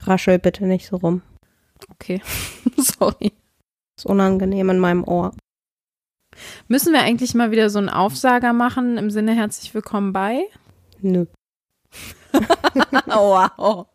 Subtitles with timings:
[0.00, 1.22] Raschel bitte nicht so rum.
[1.90, 2.22] Okay,
[2.76, 3.32] sorry.
[3.96, 5.32] Ist unangenehm in meinem Ohr.
[6.68, 10.44] Müssen wir eigentlich mal wieder so einen Aufsager machen im Sinne herzlich willkommen bei?
[11.00, 11.26] Nö.
[13.06, 13.86] wow.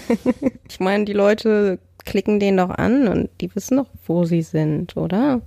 [0.68, 4.96] Ich meine, die Leute klicken den doch an und die wissen doch, wo sie sind,
[4.96, 5.42] oder?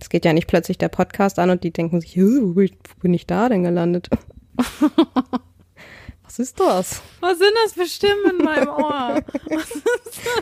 [0.00, 2.60] Es geht ja nicht plötzlich der Podcast an und die denken sich, "Hä, wo
[3.00, 4.08] bin ich, da denn gelandet?
[6.24, 7.02] Was ist das?
[7.20, 9.20] Was sind das für Stimmen in meinem Ohr?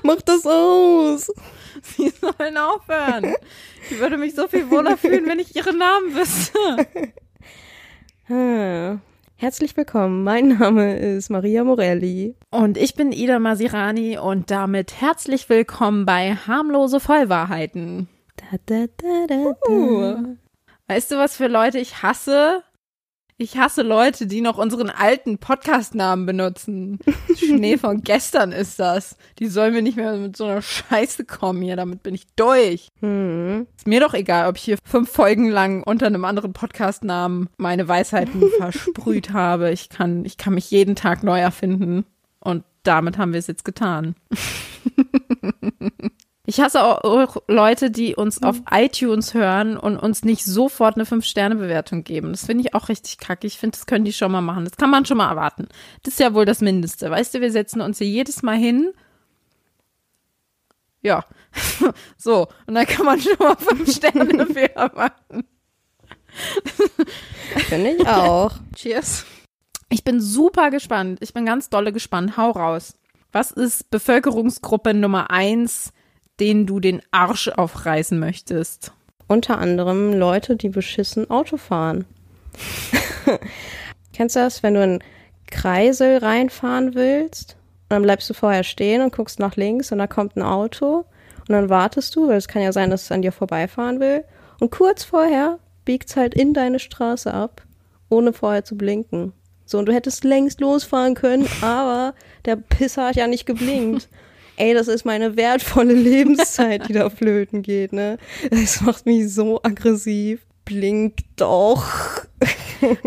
[0.04, 1.32] Mach das aus!
[1.82, 3.34] Sie sollen aufhören.
[3.90, 6.58] Ich würde mich so viel wohler fühlen, wenn ich ihre Namen wüsste.
[9.40, 12.36] Herzlich willkommen, mein Name ist Maria Morelli.
[12.50, 18.10] Und ich bin Ida Masirani und damit herzlich willkommen bei Harmlose Vollwahrheiten.
[18.36, 19.72] Da, da, da, da, da.
[19.72, 20.36] Uh.
[20.88, 22.62] Weißt du, was für Leute ich hasse?
[23.42, 26.98] Ich hasse Leute, die noch unseren alten Podcast-Namen benutzen.
[27.34, 29.16] Schnee von gestern ist das.
[29.38, 32.88] Die sollen mir nicht mehr mit so einer Scheiße kommen hier, damit bin ich durch.
[33.00, 33.66] Hm.
[33.78, 37.88] Ist mir doch egal, ob ich hier fünf Folgen lang unter einem anderen Podcast-Namen meine
[37.88, 39.70] Weisheiten versprüht habe.
[39.70, 42.04] Ich kann, ich kann mich jeden Tag neu erfinden.
[42.40, 44.16] Und damit haben wir es jetzt getan.
[46.50, 52.02] Ich hasse auch Leute, die uns auf iTunes hören und uns nicht sofort eine 5-Sterne-Bewertung
[52.02, 52.32] geben.
[52.32, 53.46] Das finde ich auch richtig kacke.
[53.46, 54.64] Ich finde, das können die schon mal machen.
[54.64, 55.68] Das kann man schon mal erwarten.
[56.02, 57.08] Das ist ja wohl das Mindeste.
[57.08, 58.92] Weißt du, wir setzen uns hier jedes Mal hin.
[61.02, 61.24] Ja.
[62.16, 62.48] so.
[62.66, 65.44] Und dann kann man schon mal 5 Sterne für erwarten.
[67.68, 68.54] Finde ich auch.
[68.74, 69.24] Cheers.
[69.88, 71.20] Ich bin super gespannt.
[71.22, 72.36] Ich bin ganz dolle gespannt.
[72.36, 72.94] Hau raus.
[73.30, 75.92] Was ist Bevölkerungsgruppe Nummer eins,
[76.40, 78.92] denen du den Arsch aufreißen möchtest?
[79.28, 82.04] Unter anderem Leute, die beschissen Auto fahren.
[84.12, 84.98] Kennst du das, wenn du in
[85.46, 87.56] Kreisel reinfahren willst?
[87.82, 91.04] Und dann bleibst du vorher stehen und guckst nach links und da kommt ein Auto
[91.50, 94.24] und dann wartest du, weil es kann ja sein, dass es an dir vorbeifahren will.
[94.60, 97.62] Und kurz vorher biegt es halt in deine Straße ab,
[98.08, 99.32] ohne vorher zu blinken.
[99.66, 102.14] So, und du hättest längst losfahren können, aber
[102.44, 104.08] der Pisser hat ja nicht geblinkt.
[104.60, 108.18] Ey, das ist meine wertvolle Lebenszeit, die da flöten geht, ne?
[108.50, 110.44] Das macht mich so aggressiv.
[110.66, 111.84] Blink doch.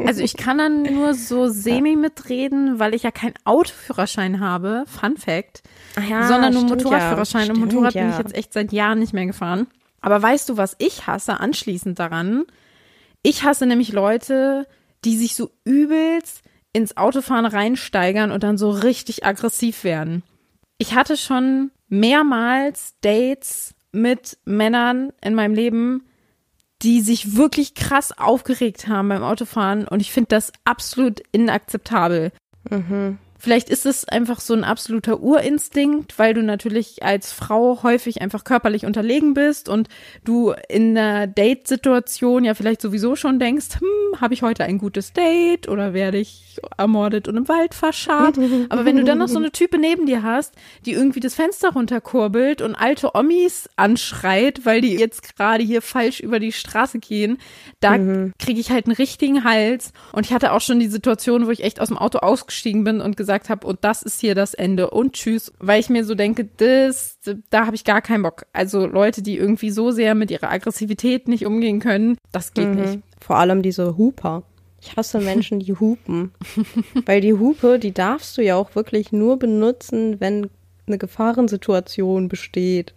[0.06, 5.18] Also ich kann dann nur so semi mitreden, weil ich ja keinen Autoführerschein habe, Fun
[5.18, 5.64] Fact,
[5.96, 7.48] Ach ja, sondern nur Motorradführerschein.
[7.48, 7.54] Ja.
[7.54, 8.04] Und Motorrad ja.
[8.04, 9.66] bin ich jetzt echt seit Jahren nicht mehr gefahren.
[10.00, 12.46] Aber weißt du, was ich hasse anschließend daran?
[13.24, 14.68] Ich hasse nämlich Leute,
[15.06, 20.22] die sich so übelst ins Autofahren reinsteigern und dann so richtig aggressiv werden.
[20.84, 26.04] Ich hatte schon mehrmals Dates mit Männern in meinem Leben,
[26.82, 32.34] die sich wirklich krass aufgeregt haben beim Autofahren und ich finde das absolut inakzeptabel.
[32.70, 33.18] Mhm.
[33.40, 38.44] Vielleicht ist es einfach so ein absoluter Urinstinkt, weil du natürlich als Frau häufig einfach
[38.44, 39.88] körperlich unterlegen bist und
[40.26, 45.14] du in einer Date-Situation ja vielleicht sowieso schon denkst, hm, habe ich heute ein gutes
[45.14, 48.38] Date oder werde ich ermordet und im Wald verscharrt?
[48.70, 50.54] Aber wenn du dann noch so eine Type neben dir hast,
[50.86, 56.20] die irgendwie das Fenster runterkurbelt und alte Omis anschreit, weil die jetzt gerade hier falsch
[56.20, 57.38] über die Straße gehen,
[57.80, 57.98] da
[58.40, 59.94] kriege ich halt einen richtigen Hals.
[60.12, 63.02] Und ich hatte auch schon die Situation, wo ich echt aus dem Auto ausgestiegen bin
[63.02, 66.16] und gesagt habe, und das ist hier das Ende und tschüss, weil ich mir so
[66.16, 67.20] denke, das,
[67.50, 68.46] da habe ich gar keinen Bock.
[68.54, 73.00] Also Leute, die irgendwie so sehr mit ihrer Aggressivität nicht umgehen können, das geht nicht.
[73.26, 74.44] Vor allem diese Huper.
[74.82, 76.34] Ich hasse Menschen, die hupen.
[77.06, 80.50] Weil die Hupe, die darfst du ja auch wirklich nur benutzen, wenn
[80.88, 82.94] eine Gefahrensituation besteht.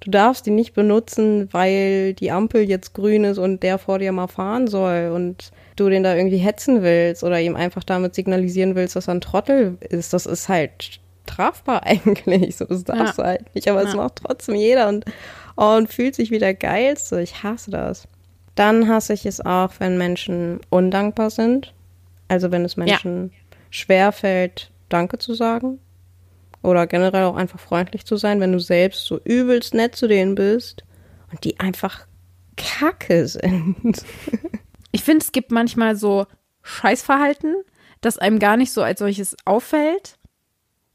[0.00, 4.12] Du darfst die nicht benutzen, weil die Ampel jetzt grün ist und der vor dir
[4.12, 8.74] mal fahren soll und du den da irgendwie hetzen willst oder ihm einfach damit signalisieren
[8.74, 10.12] willst, dass er ein Trottel ist.
[10.12, 12.56] Das ist halt strafbar eigentlich.
[12.56, 13.24] So, das darfst Ja.
[13.24, 13.96] du halt nicht, aber es Ja.
[13.96, 15.04] macht trotzdem jeder und,
[15.56, 17.20] oh, und fühlt sich wie der Geilste.
[17.22, 18.06] Ich hasse das.
[18.56, 21.72] Dann hasse ich es auch, wenn Menschen undankbar sind.
[22.26, 23.30] Also wenn es Menschen
[23.70, 25.78] schwerfällt, Danke zu sagen.
[26.62, 30.34] Oder generell auch einfach freundlich zu sein, wenn du selbst so übelst nett zu denen
[30.34, 30.84] bist
[31.30, 32.06] und die einfach
[32.56, 34.04] kacke sind.
[34.92, 36.24] Ich finde, es gibt manchmal so
[36.62, 37.54] Scheißverhalten,
[38.00, 40.16] das einem gar nicht so als solches auffällt.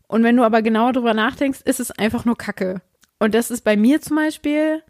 [0.07, 2.81] Und wenn du aber genauer drüber nachdenkst, ist es einfach nur Kacke.
[3.19, 4.81] Und das ist bei mir zum Beispiel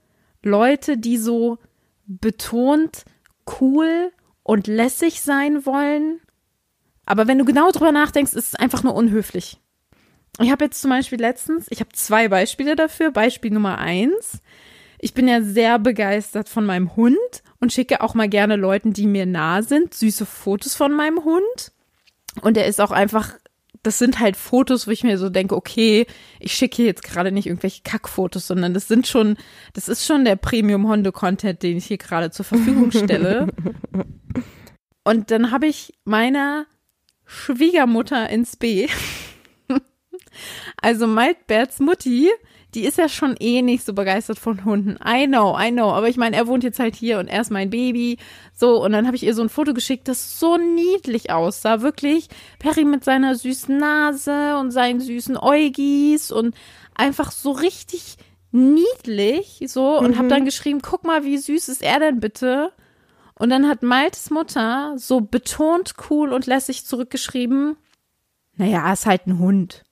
[0.43, 1.57] Leute, die so
[2.05, 3.05] betont
[3.59, 4.11] cool
[4.43, 6.19] und lässig sein wollen.
[7.05, 9.59] Aber wenn du genau drüber nachdenkst, ist es einfach nur unhöflich.
[10.39, 13.11] Ich habe jetzt zum Beispiel letztens, ich habe zwei Beispiele dafür.
[13.11, 14.41] Beispiel Nummer eins.
[14.99, 17.17] Ich bin ja sehr begeistert von meinem Hund
[17.59, 21.71] und schicke auch mal gerne Leuten, die mir nah sind, süße Fotos von meinem Hund.
[22.41, 23.35] Und er ist auch einfach,
[23.83, 26.05] das sind halt Fotos, wo ich mir so denke, okay,
[26.39, 29.37] ich schicke hier jetzt gerade nicht irgendwelche Kackfotos, sondern das sind schon,
[29.73, 33.47] das ist schon der Premium-Hunde-Content, den ich hier gerade zur Verfügung stelle.
[35.03, 36.67] und dann habe ich meiner
[37.25, 38.87] Schwiegermutter ins B.
[40.81, 42.29] also Maltberts Mutti
[42.73, 44.97] die ist ja schon eh nicht so begeistert von Hunden.
[45.05, 45.91] I know, I know.
[45.91, 48.17] Aber ich meine, er wohnt jetzt halt hier und er ist mein Baby.
[48.53, 51.81] So, und dann habe ich ihr so ein Foto geschickt, das so niedlich aussah.
[51.81, 52.29] Wirklich.
[52.59, 56.55] Perry mit seiner süßen Nase und seinen süßen Äugis und
[56.95, 58.15] einfach so richtig
[58.51, 59.63] niedlich.
[59.67, 60.17] So, und mhm.
[60.17, 62.71] habe dann geschrieben, guck mal, wie süß ist er denn bitte?
[63.35, 67.75] Und dann hat Maltes Mutter so betont cool und lässig zurückgeschrieben,
[68.55, 69.83] naja, ist halt ein Hund.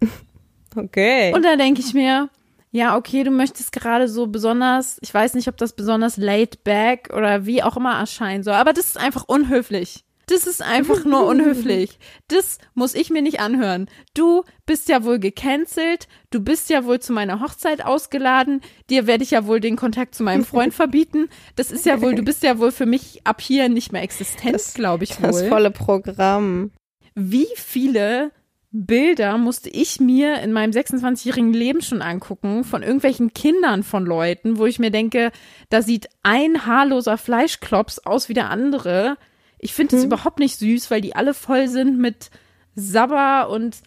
[0.76, 1.32] Okay.
[1.34, 2.28] Und da denke ich mir,
[2.70, 7.10] ja, okay, du möchtest gerade so besonders, ich weiß nicht, ob das besonders laid back
[7.14, 10.04] oder wie auch immer erscheinen soll, aber das ist einfach unhöflich.
[10.26, 11.98] Das ist einfach nur unhöflich.
[12.28, 13.88] Das muss ich mir nicht anhören.
[14.12, 18.60] Du bist ja wohl gecancelt, du bist ja wohl zu meiner Hochzeit ausgeladen,
[18.90, 21.30] dir werde ich ja wohl den Kontakt zu meinem Freund verbieten.
[21.56, 24.62] Das ist ja wohl, du bist ja wohl für mich ab hier nicht mehr existent,
[24.74, 25.30] glaube ich wohl.
[25.30, 26.72] Das volle Programm.
[27.14, 28.30] Wie viele
[28.70, 34.58] Bilder musste ich mir in meinem 26-jährigen Leben schon angucken von irgendwelchen Kindern von Leuten,
[34.58, 35.32] wo ich mir denke,
[35.70, 39.16] da sieht ein haarloser Fleischklops aus wie der andere.
[39.58, 40.08] Ich finde es hm.
[40.08, 42.30] überhaupt nicht süß, weil die alle voll sind mit
[42.74, 43.78] Sabber und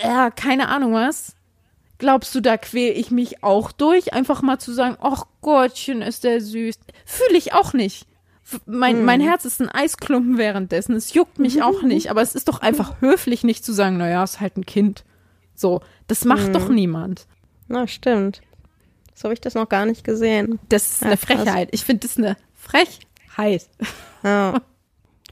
[0.00, 1.34] ja, keine Ahnung was.
[1.98, 6.24] Glaubst du, da quäle ich mich auch durch, einfach mal zu sagen, ach Gottchen, ist
[6.24, 6.76] der süß.
[7.06, 8.06] Fühle ich auch nicht.
[8.64, 9.04] Mein, hm.
[9.04, 10.94] mein Herz ist ein Eisklumpen währenddessen.
[10.94, 14.22] Es juckt mich auch nicht, aber es ist doch einfach höflich, nicht zu sagen, naja,
[14.22, 15.04] ist halt ein Kind.
[15.54, 16.52] So, das macht hm.
[16.52, 17.26] doch niemand.
[17.68, 18.42] Na, stimmt.
[19.14, 20.58] So habe ich das noch gar nicht gesehen.
[20.68, 21.70] Das ist ja, eine Frechheit.
[21.72, 23.68] Ich finde das eine Frechheit.
[24.22, 24.60] Ja.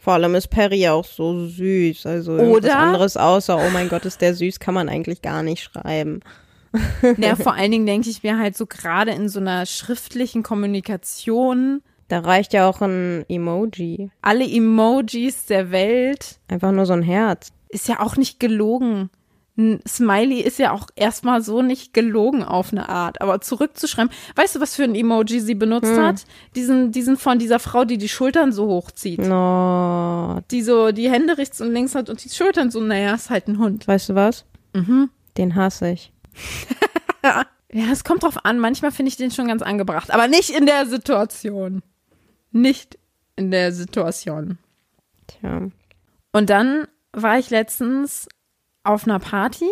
[0.00, 2.06] Vor allem ist Perry auch so süß.
[2.06, 2.78] Also Oder?
[2.78, 6.20] anderes außer, oh mein Gott, ist der süß, kann man eigentlich gar nicht schreiben.
[7.18, 11.82] Ja, vor allen Dingen denke ich mir halt so gerade in so einer schriftlichen Kommunikation
[12.14, 14.08] da reicht ja auch ein Emoji.
[14.22, 16.38] Alle Emojis der Welt.
[16.46, 17.48] Einfach nur so ein Herz.
[17.68, 19.10] Ist ja auch nicht gelogen.
[19.58, 23.20] Ein Smiley ist ja auch erstmal so nicht gelogen auf eine Art.
[23.20, 26.04] Aber zurückzuschreiben, weißt du, was für ein Emoji sie benutzt hm.
[26.04, 26.24] hat?
[26.54, 29.18] Diesen, diesen von dieser Frau, die die Schultern so hochzieht.
[29.18, 30.38] No.
[30.52, 33.48] Die so die Hände rechts und links hat und die Schultern so, naja, ist halt
[33.48, 33.88] ein Hund.
[33.88, 34.44] Weißt du was?
[34.72, 35.10] Mhm.
[35.36, 36.12] Den hasse ich.
[37.24, 37.44] ja,
[37.90, 38.60] es kommt drauf an.
[38.60, 40.12] Manchmal finde ich den schon ganz angebracht.
[40.12, 41.82] Aber nicht in der Situation
[42.54, 42.98] nicht
[43.36, 44.58] in der Situation.
[45.26, 45.68] Tja.
[46.32, 48.28] Und dann war ich letztens
[48.82, 49.70] auf einer Party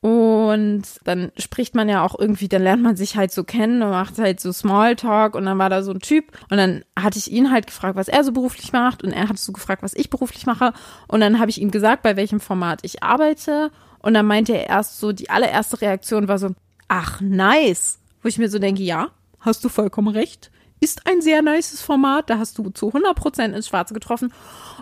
[0.00, 3.90] und dann spricht man ja auch irgendwie, dann lernt man sich halt so kennen und
[3.90, 7.30] macht halt so Smalltalk und dann war da so ein Typ und dann hatte ich
[7.30, 10.10] ihn halt gefragt, was er so beruflich macht und er hat so gefragt, was ich
[10.10, 10.72] beruflich mache
[11.08, 14.68] und dann habe ich ihm gesagt, bei welchem Format ich arbeite und dann meinte er
[14.68, 16.50] erst so, die allererste Reaktion war so,
[16.88, 20.50] ach nice, wo ich mir so denke, ja, hast du vollkommen recht
[20.80, 22.30] ist ein sehr nices Format.
[22.30, 24.32] Da hast du zu 100% ins Schwarze getroffen.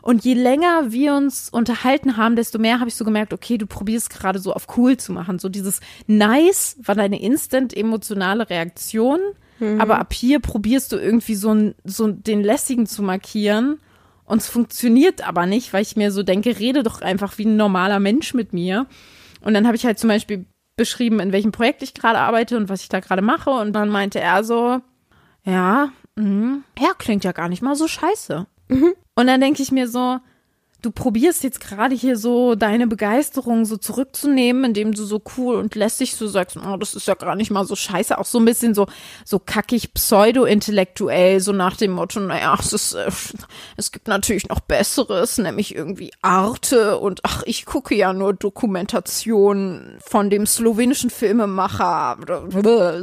[0.03, 3.67] Und je länger wir uns unterhalten haben, desto mehr habe ich so gemerkt, okay, du
[3.67, 5.39] probierst gerade so auf cool zu machen.
[5.39, 9.21] So dieses nice war deine instant emotionale Reaktion.
[9.61, 9.81] Mhm.
[9.81, 13.79] Aber ab hier probierst du irgendwie so, so den lässigen zu markieren.
[14.25, 17.57] Und es funktioniert aber nicht, weil ich mir so denke, rede doch einfach wie ein
[17.57, 18.87] normaler Mensch mit mir.
[19.43, 20.47] Und dann habe ich halt zum Beispiel
[20.77, 23.51] beschrieben, in welchem Projekt ich gerade arbeite und was ich da gerade mache.
[23.51, 24.81] Und dann meinte er so,
[25.45, 26.59] ja, mh.
[26.79, 28.47] ja, klingt ja gar nicht mal so scheiße.
[28.69, 28.95] Mhm.
[29.15, 30.19] Und dann denke ich mir so,
[30.85, 35.75] du probierst jetzt gerade hier so deine Begeisterung so zurückzunehmen, indem du so cool und
[35.75, 38.45] lässig so sagst, oh, das ist ja gar nicht mal so scheiße, auch so ein
[38.45, 38.87] bisschen so,
[39.25, 43.11] so kackig pseudo-intellektuell, so nach dem Motto, naja, es ist, äh,
[43.77, 49.99] es gibt natürlich noch Besseres, nämlich irgendwie Arte und ach, ich gucke ja nur Dokumentationen
[50.05, 52.19] von dem slowenischen Filmemacher.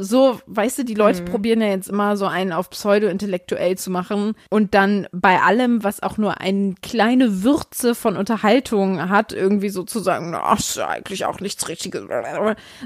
[0.00, 1.26] So, weißt du, die Leute mhm.
[1.26, 6.02] probieren ja jetzt immer so einen auf pseudo-intellektuell zu machen und dann bei allem, was
[6.02, 11.24] auch nur eine kleine Würze Würze von Unterhaltung hat, irgendwie sozusagen, na, ist ja eigentlich
[11.24, 12.04] auch nichts Richtiges.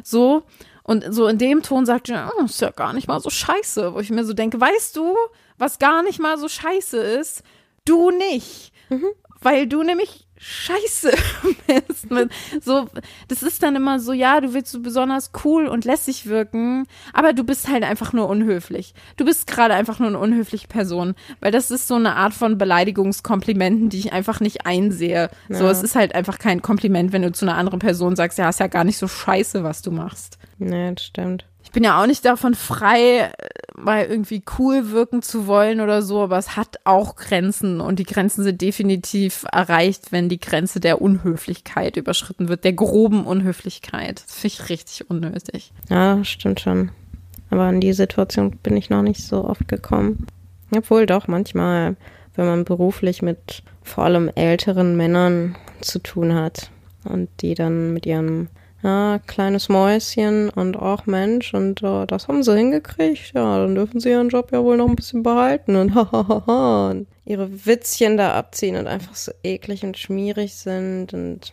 [0.05, 0.45] So.
[0.85, 3.95] Und so in dem Ton sagt er, oh, ist ja gar nicht mal so scheiße.
[3.95, 5.17] Wo ich mir so denke, weißt du,
[5.59, 7.43] was gar nicht mal so scheiße ist?
[7.85, 8.73] Du nicht.
[8.89, 9.09] Mhm.
[9.41, 11.13] Weil du nämlich scheiße
[11.67, 12.09] bist.
[12.65, 12.87] so,
[13.29, 17.33] das ist dann immer so, ja, du willst so besonders cool und lässig wirken, aber
[17.33, 18.95] du bist halt einfach nur unhöflich.
[19.17, 22.59] Du bist gerade einfach nur eine unhöfliche Person, weil das ist so eine Art von
[22.59, 25.31] Beleidigungskomplimenten, die ich einfach nicht einsehe.
[25.49, 25.57] Ja.
[25.57, 28.49] So, es ist halt einfach kein Kompliment, wenn du zu einer anderen Person sagst, ja,
[28.49, 30.39] ist ja gar nicht so scheiße, was du machst.
[30.59, 31.47] Nee, das stimmt.
[31.63, 33.33] Ich bin ja auch nicht davon frei,
[33.77, 38.05] mal irgendwie cool wirken zu wollen oder so, aber es hat auch Grenzen und die
[38.05, 44.23] Grenzen sind definitiv erreicht, wenn die Grenze der Unhöflichkeit überschritten wird, der groben Unhöflichkeit.
[44.27, 45.73] Das finde ich richtig unnötig.
[45.91, 46.91] Ja, stimmt schon.
[47.51, 50.27] Aber in die Situation bin ich noch nicht so oft gekommen.
[50.75, 51.97] Obwohl doch manchmal,
[52.35, 56.71] wenn man beruflich mit vor allem älteren Männern zu tun hat
[57.05, 58.49] und die dann mit ihrem
[58.87, 63.33] ja, kleines Mäuschen und auch Mensch und uh, das haben sie hingekriegt.
[63.35, 67.67] Ja, dann dürfen sie ihren Job ja wohl noch ein bisschen behalten und hahaha ihre
[67.67, 71.53] Witzchen da abziehen und einfach so eklig und schmierig sind und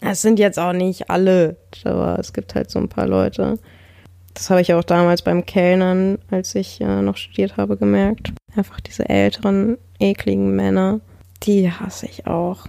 [0.00, 3.58] es sind jetzt auch nicht alle, aber es gibt halt so ein paar Leute.
[4.32, 8.32] Das habe ich auch damals beim Kellnern, als ich äh, noch studiert habe, gemerkt.
[8.56, 11.00] Einfach diese älteren, ekligen Männer,
[11.42, 12.66] die hasse ich auch.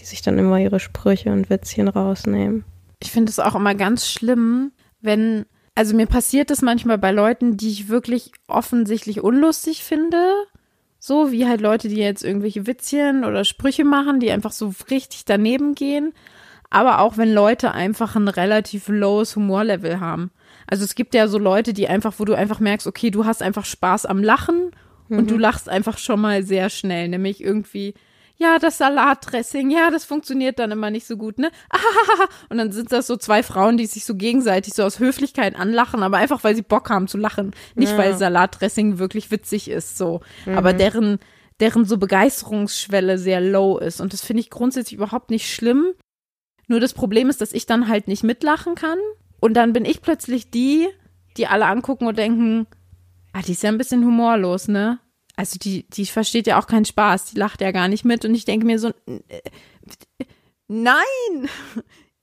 [0.00, 2.64] Die sich dann immer ihre Sprüche und Witzchen rausnehmen
[3.00, 7.56] ich finde es auch immer ganz schlimm, wenn, also mir passiert es manchmal bei Leuten,
[7.56, 10.32] die ich wirklich offensichtlich unlustig finde.
[10.98, 15.24] So wie halt Leute, die jetzt irgendwelche Witzchen oder Sprüche machen, die einfach so richtig
[15.24, 16.12] daneben gehen.
[16.70, 20.30] Aber auch wenn Leute einfach ein relativ lowes Humorlevel haben.
[20.66, 23.42] Also es gibt ja so Leute, die einfach, wo du einfach merkst, okay, du hast
[23.42, 24.72] einfach Spaß am Lachen
[25.08, 25.18] mhm.
[25.18, 25.40] und du mhm.
[25.40, 27.08] lachst einfach schon mal sehr schnell.
[27.08, 27.94] Nämlich irgendwie,
[28.40, 31.50] ja, das Salatdressing, ja, das funktioniert dann immer nicht so gut, ne?
[32.48, 36.04] Und dann sind das so zwei Frauen, die sich so gegenseitig so aus Höflichkeit anlachen,
[36.04, 37.52] aber einfach, weil sie Bock haben zu lachen.
[37.74, 37.98] Nicht, ja.
[37.98, 40.20] weil Salatdressing wirklich witzig ist, so.
[40.46, 40.56] Mhm.
[40.56, 41.18] Aber deren,
[41.58, 44.00] deren so Begeisterungsschwelle sehr low ist.
[44.00, 45.94] Und das finde ich grundsätzlich überhaupt nicht schlimm.
[46.68, 48.98] Nur das Problem ist, dass ich dann halt nicht mitlachen kann.
[49.40, 50.86] Und dann bin ich plötzlich die,
[51.36, 52.68] die alle angucken und denken,
[53.32, 55.00] ah, die ist ja ein bisschen humorlos, ne?
[55.38, 58.34] Also die, die versteht ja auch keinen Spaß, die lacht ja gar nicht mit und
[58.34, 58.90] ich denke mir so,
[60.66, 60.94] nein,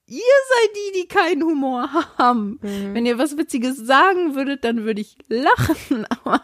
[0.06, 0.20] ihr
[0.50, 2.60] seid die, die keinen Humor haben.
[2.62, 2.94] Mhm.
[2.94, 6.42] Wenn ihr was Witziges sagen würdet, dann würde ich lachen, aber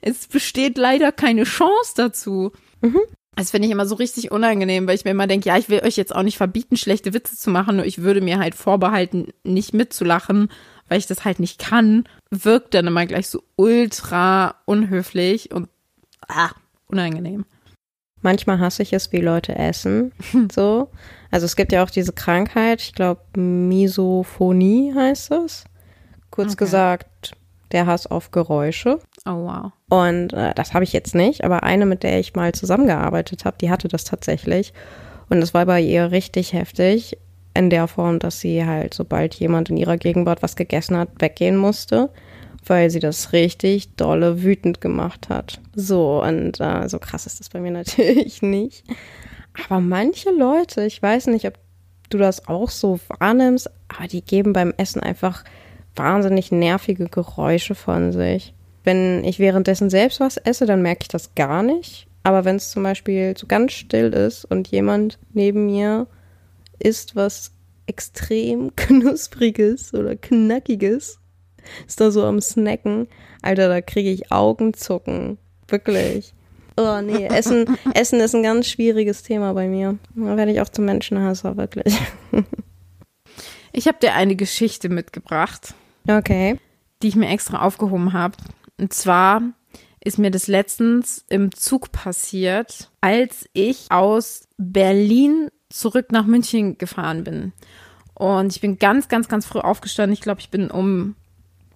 [0.00, 2.52] es besteht leider keine Chance dazu.
[2.80, 3.00] Mhm.
[3.36, 5.82] Das finde ich immer so richtig unangenehm, weil ich mir immer denke, ja, ich will
[5.84, 9.28] euch jetzt auch nicht verbieten, schlechte Witze zu machen, nur ich würde mir halt vorbehalten,
[9.42, 10.48] nicht mitzulachen,
[10.88, 15.68] weil ich das halt nicht kann, wirkt dann immer gleich so ultra unhöflich und
[16.28, 16.50] ah,
[16.86, 17.44] unangenehm.
[18.22, 20.12] Manchmal hasse ich es, wie Leute essen.
[20.52, 20.88] so.
[21.30, 25.64] Also es gibt ja auch diese Krankheit, ich glaube Misophonie heißt es.
[26.30, 26.64] Kurz okay.
[26.64, 27.36] gesagt,
[27.72, 28.98] der Hass auf Geräusche.
[29.26, 29.72] Oh wow.
[29.90, 33.58] Und äh, das habe ich jetzt nicht, aber eine, mit der ich mal zusammengearbeitet habe,
[33.60, 34.72] die hatte das tatsächlich.
[35.28, 37.18] Und es war bei ihr richtig heftig
[37.52, 41.56] in der Form, dass sie halt, sobald jemand in ihrer Gegenwart was gegessen hat, weggehen
[41.56, 42.10] musste
[42.66, 45.60] weil sie das richtig dolle wütend gemacht hat.
[45.74, 48.84] So, und äh, so krass ist das bei mir natürlich nicht.
[49.66, 51.54] Aber manche Leute, ich weiß nicht, ob
[52.10, 55.44] du das auch so wahrnimmst, aber die geben beim Essen einfach
[55.96, 58.54] wahnsinnig nervige Geräusche von sich.
[58.82, 62.06] Wenn ich währenddessen selbst was esse, dann merke ich das gar nicht.
[62.22, 66.06] Aber wenn es zum Beispiel so ganz still ist und jemand neben mir
[66.78, 67.52] isst was
[67.86, 71.18] extrem knuspriges oder knackiges,
[71.86, 73.08] ist da so am Snacken.
[73.42, 75.38] Alter, da kriege ich Augenzucken.
[75.68, 76.34] Wirklich.
[76.76, 79.98] Oh nee, Essen, Essen ist ein ganz schwieriges Thema bei mir.
[80.14, 81.96] Da werde ich auch zum Menschenhasser, wirklich.
[83.76, 85.74] Ich habe dir eine Geschichte mitgebracht.
[86.08, 86.60] Okay.
[87.02, 88.36] Die ich mir extra aufgehoben habe.
[88.78, 89.42] Und zwar
[90.00, 97.24] ist mir das letztens im Zug passiert, als ich aus Berlin zurück nach München gefahren
[97.24, 97.52] bin.
[98.14, 100.12] Und ich bin ganz, ganz, ganz früh aufgestanden.
[100.12, 101.16] Ich glaube, ich bin um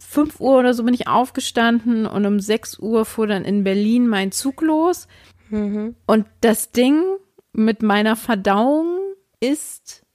[0.08, 4.08] 5 Uhr oder so bin ich aufgestanden und um 6 Uhr fuhr dann in Berlin
[4.08, 5.06] mein Zug los.
[5.50, 5.96] Mhm.
[6.06, 7.02] Und das Ding
[7.52, 8.98] mit meiner Verdauung
[9.38, 10.06] ist,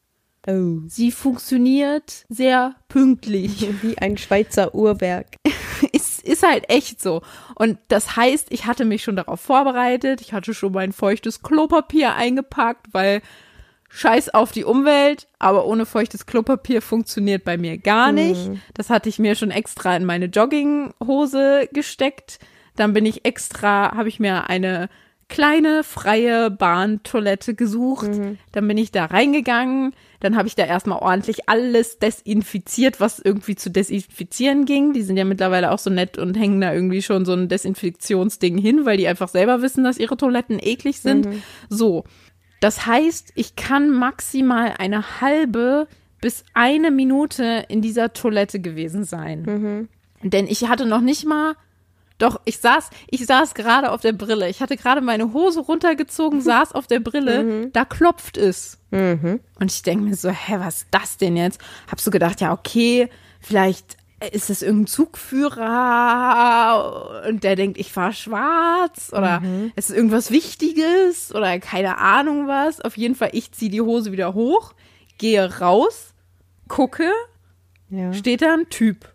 [0.48, 0.80] oh.
[0.88, 3.68] sie funktioniert sehr pünktlich.
[3.84, 5.36] Wie ein Schweizer Uhrwerk.
[5.92, 7.22] ist, ist halt echt so.
[7.54, 10.22] Und das heißt, ich hatte mich schon darauf vorbereitet.
[10.22, 13.22] Ich hatte schon mein feuchtes Klopapier eingepackt, weil
[13.96, 18.50] Scheiß auf die Umwelt, aber ohne feuchtes Klopapier funktioniert bei mir gar nicht.
[18.50, 18.60] Mhm.
[18.74, 22.40] Das hatte ich mir schon extra in meine Jogginghose gesteckt.
[22.76, 24.90] Dann bin ich extra, habe ich mir eine
[25.30, 28.10] kleine freie Bahntoilette gesucht.
[28.10, 28.40] Mhm.
[28.52, 29.94] Dann bin ich da reingegangen.
[30.22, 34.94] Dann habe ich da erstmal ordentlich alles desinfiziert, was irgendwie zu desinfizieren ging.
[34.94, 38.58] Die sind ja mittlerweile auch so nett und hängen da irgendwie schon so ein Desinfektionsding
[38.58, 41.28] hin, weil die einfach selber wissen, dass ihre Toiletten eklig sind.
[41.28, 41.44] Mhm.
[41.70, 42.06] So.
[42.64, 45.86] Das heißt, ich kann maximal eine halbe
[46.22, 49.42] bis eine Minute in dieser Toilette gewesen sein.
[49.42, 49.90] Mhm.
[50.22, 51.56] Denn ich hatte noch nicht mal,
[52.20, 54.48] doch, ich saß, ich saß gerade auf der Brille.
[54.48, 57.74] Ich hatte gerade meine Hose runtergezogen, saß auf der Brille, mhm.
[57.74, 58.78] da klopft es.
[58.92, 59.42] Mhm.
[59.60, 61.60] Und ich denke mir so, hä, was ist das denn jetzt?
[61.92, 63.10] Hab so gedacht, ja, okay,
[63.42, 63.98] vielleicht
[64.32, 64.88] ist das irgendein
[65.84, 69.72] Zugführer und der denkt, ich fahre schwarz oder Mhm.
[69.76, 72.82] ist es irgendwas Wichtiges oder keine Ahnung was.
[72.82, 74.74] Auf jeden Fall, ich ziehe die Hose wieder hoch,
[75.18, 76.14] gehe raus,
[76.68, 77.10] gucke,
[77.90, 78.14] Ja.
[78.14, 79.10] steht da ein Typ.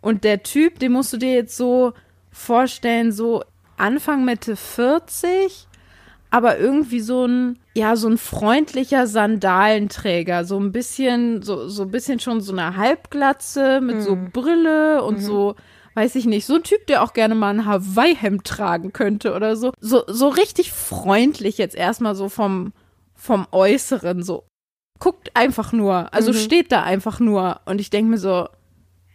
[0.00, 1.92] Und der Typ, den musst du dir jetzt so
[2.30, 3.44] vorstellen, so
[3.76, 5.66] Anfang Mitte 40,
[6.30, 11.90] aber irgendwie so ein, ja, so ein freundlicher Sandalenträger, so ein bisschen, so, so ein
[11.90, 15.54] bisschen schon so eine Halbglatze mit so Brille und so,
[15.94, 19.56] weiß ich nicht, so ein Typ, der auch gerne mal ein Hawaii-Hemd tragen könnte oder
[19.56, 19.72] so.
[19.80, 22.74] So, so richtig freundlich jetzt erstmal so vom,
[23.14, 24.44] vom Äußeren, so.
[24.98, 27.62] Guckt einfach nur, also steht da einfach nur.
[27.64, 28.46] Und ich denke mir so,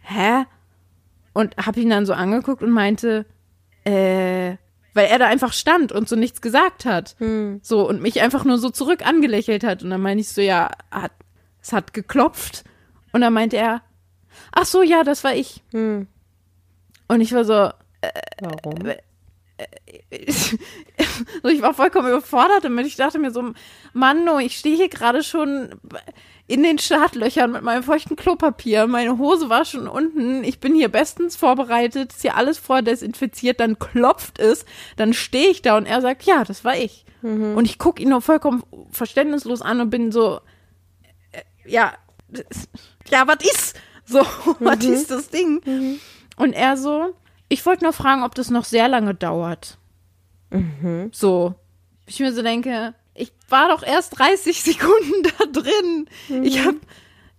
[0.02, 0.44] hä?
[1.34, 3.26] Und hab ihn dann so angeguckt und meinte,
[3.84, 4.56] äh,
[4.96, 7.14] weil er da einfach stand und so nichts gesagt hat.
[7.18, 7.60] Hm.
[7.62, 9.82] So, und mich einfach nur so zurück angelächelt hat.
[9.82, 11.12] Und dann meinte ich so, ja, hat,
[11.60, 12.64] es hat geklopft.
[13.12, 13.82] Und dann meinte er,
[14.52, 15.62] ach so, ja, das war ich.
[15.72, 16.06] Hm.
[17.08, 17.70] Und ich war so,
[18.40, 18.86] Warum?
[18.86, 18.92] so,
[21.44, 22.86] ich war vollkommen überfordert damit.
[22.86, 23.52] Ich dachte mir so,
[23.92, 25.70] Mann, oh, ich stehe hier gerade schon
[26.46, 28.86] in den Startlöchern mit meinem feuchten Klopapier.
[28.86, 30.44] Meine Hose war schon unten.
[30.44, 32.12] Ich bin hier bestens vorbereitet.
[32.12, 33.60] Ist hier alles vordesinfiziert.
[33.60, 34.64] Dann klopft es.
[34.96, 37.04] Dann stehe ich da und er sagt, ja, das war ich.
[37.56, 40.40] Und ich gucke ihn nur vollkommen verständnislos an und bin so,
[41.32, 41.94] äh, ja,
[43.10, 43.76] ja, was ist?
[44.04, 44.20] So,
[44.60, 45.98] was ist das Ding?
[46.36, 47.14] Und er so,
[47.48, 49.78] ich wollte nur fragen, ob das noch sehr lange dauert.
[51.12, 51.54] So.
[52.06, 56.08] Ich mir so denke, ich war doch erst 30 Sekunden da drin.
[56.44, 56.74] Ich hab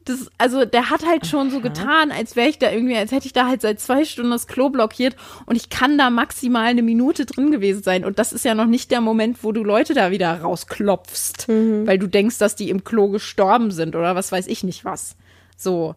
[0.05, 3.25] das, also der hat halt schon so getan, als wäre ich da irgendwie, als hätte
[3.25, 6.81] ich da halt seit zwei Stunden das Klo blockiert und ich kann da maximal eine
[6.81, 8.05] Minute drin gewesen sein.
[8.05, 11.47] Und das ist ja noch nicht der Moment, wo du Leute da wieder rausklopfst,
[11.85, 15.17] weil du denkst, dass die im Klo gestorben sind oder was weiß ich nicht was.
[15.57, 15.95] So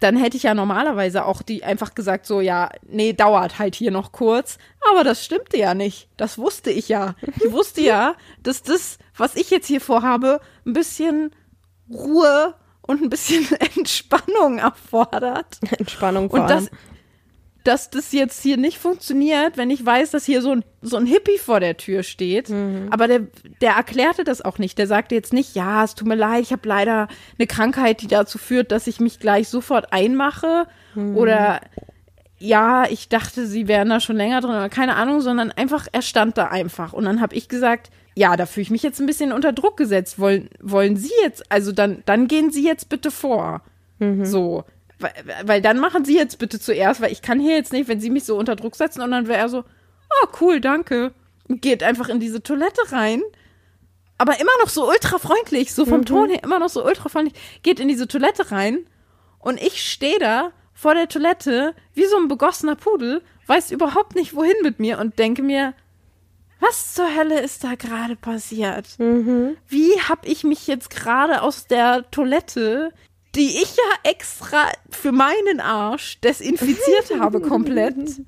[0.00, 3.90] dann hätte ich ja normalerweise auch die einfach gesagt, so, ja, nee, dauert halt hier
[3.90, 4.58] noch kurz.
[4.90, 6.08] Aber das stimmte ja nicht.
[6.16, 7.14] Das wusste ich ja.
[7.44, 11.30] Ich wusste ja, dass das, was ich jetzt hier vorhabe, ein bisschen
[11.90, 15.58] Ruhe und ein bisschen Entspannung erfordert.
[15.78, 16.78] Entspannung vor Und das, allem.
[17.66, 21.06] Dass das jetzt hier nicht funktioniert, wenn ich weiß, dass hier so ein, so ein
[21.06, 22.48] Hippie vor der Tür steht.
[22.90, 23.20] Aber der,
[23.60, 24.78] der erklärte das auch nicht.
[24.78, 28.06] Der sagte jetzt nicht, ja, es tut mir leid, ich habe leider eine Krankheit, die
[28.06, 30.66] dazu führt, dass ich mich gleich sofort einmache.
[31.16, 31.60] Oder
[32.38, 36.02] ja, ich dachte, sie wären da schon länger drin oder keine Ahnung, sondern einfach, er
[36.02, 36.92] stand da einfach.
[36.92, 39.76] Und dann habe ich gesagt, ja, da fühle ich mich jetzt ein bisschen unter Druck
[39.76, 40.18] gesetzt.
[40.18, 43.62] Wollen, wollen Sie jetzt, also dann, dann gehen Sie jetzt bitte vor.
[44.24, 44.64] So.
[44.98, 45.12] Weil,
[45.44, 48.10] weil dann machen Sie jetzt bitte zuerst, weil ich kann hier jetzt nicht, wenn Sie
[48.10, 49.64] mich so unter Druck setzen und dann wäre er so,
[50.22, 51.12] oh cool, danke.
[51.48, 53.22] Und geht einfach in diese Toilette rein.
[54.18, 57.38] Aber immer noch so ultra freundlich, so vom Ton her immer noch so ultra freundlich,
[57.62, 58.86] geht in diese Toilette rein
[59.38, 64.34] und ich stehe da vor der Toilette wie so ein begossener Pudel, weiß überhaupt nicht
[64.34, 65.74] wohin mit mir und denke mir,
[66.60, 68.98] was zur Hölle ist da gerade passiert?
[69.68, 72.92] Wie hab ich mich jetzt gerade aus der Toilette,
[73.36, 78.22] die ich ja extra für meinen Arsch desinfiziert habe komplett,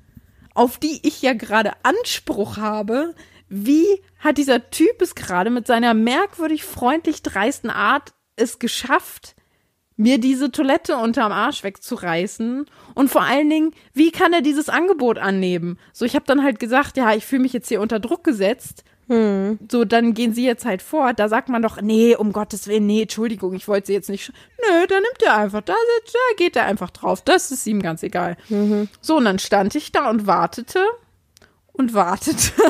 [0.53, 3.15] auf die ich ja gerade Anspruch habe,
[3.49, 3.85] wie
[4.19, 9.35] hat dieser Typ es gerade mit seiner merkwürdig freundlich dreisten Art es geschafft,
[9.97, 15.17] mir diese Toilette unterm Arsch wegzureißen und vor allen Dingen, wie kann er dieses Angebot
[15.17, 15.77] annehmen?
[15.91, 18.85] So, ich habe dann halt gesagt, ja, ich fühle mich jetzt hier unter Druck gesetzt.
[19.71, 21.13] So, dann gehen Sie jetzt halt vor.
[21.13, 24.31] Da sagt man doch, nee, um Gottes Willen, nee, Entschuldigung, ich wollte Sie jetzt nicht.
[24.59, 27.21] Nö, da nimmt er einfach, da, sitzt- da geht er einfach drauf.
[27.23, 28.37] Das ist ihm ganz egal.
[29.01, 30.83] So, und dann stand ich da und wartete
[31.73, 32.51] und wartete.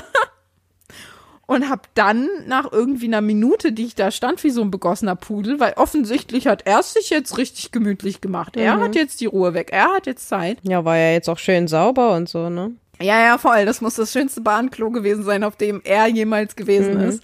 [1.46, 5.16] Und hab dann nach irgendwie einer Minute, die ich da stand, wie so ein begossener
[5.16, 8.56] Pudel, weil offensichtlich hat er sich jetzt richtig gemütlich gemacht.
[8.56, 10.60] Er hat jetzt die Ruhe weg, er hat jetzt Zeit.
[10.62, 12.74] Ja, war ja jetzt auch schön sauber und so, ne?
[13.02, 13.66] Ja, ja, voll.
[13.66, 17.24] Das muss das schönste Bahnklo gewesen sein, auf dem er jemals gewesen ist.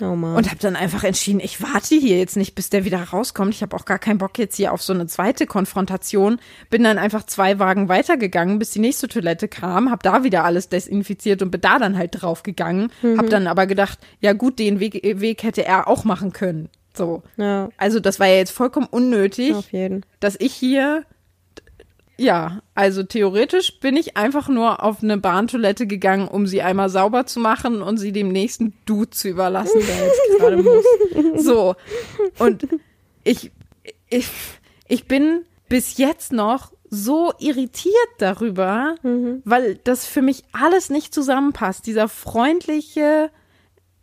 [0.00, 0.34] Oh Mann.
[0.34, 3.54] Und habe dann einfach entschieden, ich warte hier jetzt nicht, bis der wieder rauskommt.
[3.54, 6.40] Ich habe auch gar keinen Bock jetzt hier auf so eine zweite Konfrontation.
[6.70, 10.68] Bin dann einfach zwei Wagen weitergegangen, bis die nächste Toilette kam, habe da wieder alles
[10.68, 12.90] desinfiziert und bin da dann halt draufgegangen.
[13.00, 13.18] gegangen.
[13.18, 16.68] Habe dann aber gedacht, ja gut, den Weg, Weg hätte er auch machen können.
[16.96, 17.22] So.
[17.36, 20.04] ja, Also das war ja jetzt vollkommen unnötig auf jeden.
[20.20, 21.04] dass ich hier,
[22.22, 27.26] ja, also theoretisch bin ich einfach nur auf eine Bahntoilette gegangen, um sie einmal sauber
[27.26, 31.44] zu machen und sie dem nächsten Dude zu überlassen, der jetzt gerade muss.
[31.44, 31.74] So.
[32.38, 32.68] Und
[33.24, 33.50] ich,
[34.08, 34.28] ich,
[34.86, 38.94] ich bin bis jetzt noch so irritiert darüber,
[39.44, 41.86] weil das für mich alles nicht zusammenpasst.
[41.86, 43.30] Dieser freundliche,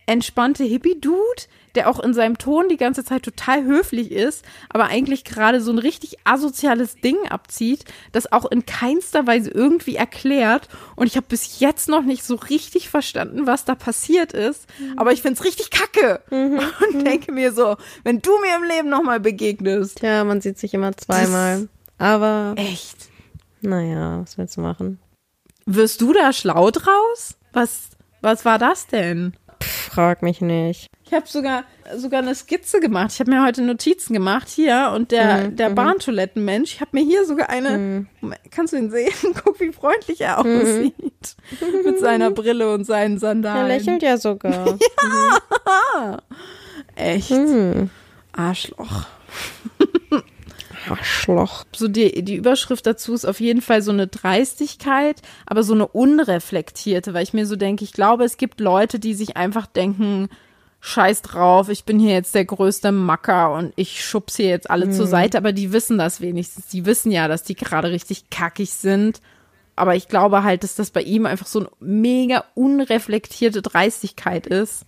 [0.09, 1.43] entspannte Hippie-Dude,
[1.75, 5.71] der auch in seinem Ton die ganze Zeit total höflich ist, aber eigentlich gerade so
[5.71, 10.67] ein richtig asoziales Ding abzieht, das auch in keinster Weise irgendwie erklärt.
[10.95, 14.65] Und ich habe bis jetzt noch nicht so richtig verstanden, was da passiert ist.
[14.97, 16.21] Aber ich find's richtig kacke.
[16.31, 16.59] Mhm.
[16.93, 19.99] Und denke mir so, wenn du mir im Leben nochmal begegnest.
[19.99, 21.69] Tja, man sieht sich immer zweimal.
[21.99, 23.09] Aber, Echt.
[23.61, 24.99] naja, was willst du machen?
[25.67, 27.35] Wirst du da schlau draus?
[27.53, 27.89] Was,
[28.21, 29.33] was war das denn?
[29.61, 30.87] Pff, frag mich nicht.
[31.05, 31.63] Ich habe sogar
[31.97, 33.11] sogar eine Skizze gemacht.
[33.13, 35.75] Ich habe mir heute Notizen gemacht hier und der Mhm, der mhm.
[35.75, 36.75] Bahntoilettenmensch.
[36.75, 38.05] Ich habe mir hier sogar eine.
[38.21, 39.11] Moment, Kannst du ihn sehen?
[39.43, 40.61] Guck, wie freundlich er Mhm.
[40.61, 41.35] aussieht
[41.83, 43.67] mit seiner Brille und seinen Er Sandalen.
[43.67, 44.77] lächelt ja sogar.
[46.95, 47.89] Echt Hm.
[48.33, 49.05] Arschloch.
[50.89, 51.65] Arschloch.
[51.75, 55.87] So die die Überschrift dazu ist auf jeden Fall so eine Dreistigkeit, aber so eine
[55.87, 60.29] unreflektierte, weil ich mir so denke, ich glaube, es gibt Leute, die sich einfach denken.
[60.81, 64.89] Scheiß drauf, ich bin hier jetzt der größte Macker und ich schubs hier jetzt alle
[64.89, 66.67] zur Seite, aber die wissen das wenigstens.
[66.67, 69.19] Die wissen ja, dass die gerade richtig kackig sind.
[69.75, 74.85] Aber ich glaube halt, dass das bei ihm einfach so eine mega unreflektierte Dreistigkeit ist.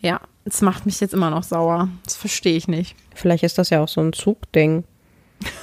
[0.00, 0.20] Ja,
[0.52, 1.88] es macht mich jetzt immer noch sauer.
[2.04, 2.96] Das verstehe ich nicht.
[3.14, 4.84] Vielleicht ist das ja auch so ein Zugding.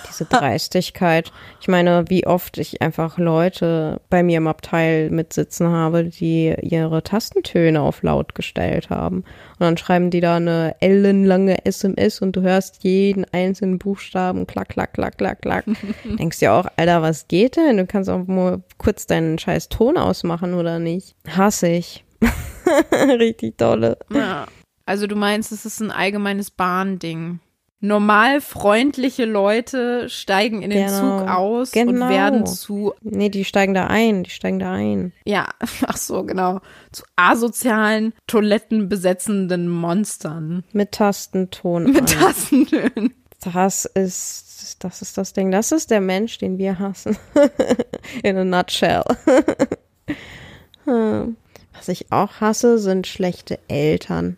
[0.10, 1.32] Diese Dreistigkeit.
[1.62, 7.04] Ich meine, wie oft ich einfach Leute bei mir im Abteil mitsitzen habe, die ihre
[7.04, 9.18] Tastentöne auf laut gestellt haben.
[9.18, 14.70] Und dann schreiben die da eine ellenlange SMS und du hörst jeden einzelnen Buchstaben klack,
[14.70, 15.66] klack, klack, klack, klack.
[16.06, 17.78] Denkst dir auch, Alter, was geht denn?
[17.78, 21.16] Du kannst auch nur kurz deinen scheiß Ton ausmachen oder nicht.
[21.28, 22.04] Hasse ich.
[23.20, 23.98] Richtig dolle.
[24.12, 24.48] Ja.
[24.88, 27.40] Also du meinst, es ist ein allgemeines Bahnding.
[27.80, 31.20] Normal freundliche Leute steigen in den Genau.
[31.20, 32.10] Zug aus und Genau.
[32.10, 35.14] werden zu, Nee, die steigen da ein, die steigen da ein.
[35.26, 35.48] ja,
[35.86, 40.64] ach so, genau, zu asozialen, toilettenbesetzenden Monstern.
[40.74, 41.92] Mit Tastenton.
[41.92, 42.10] Mit.
[42.14, 43.14] Tastentönen.
[43.54, 45.52] Das ist, das ist das Ding.
[45.52, 47.16] Das ist der Mensch, den wir hassen.
[48.24, 49.04] In a nutshell.
[50.86, 51.36] Hm.
[51.76, 54.38] Was ich auch hasse, sind schlechte Eltern.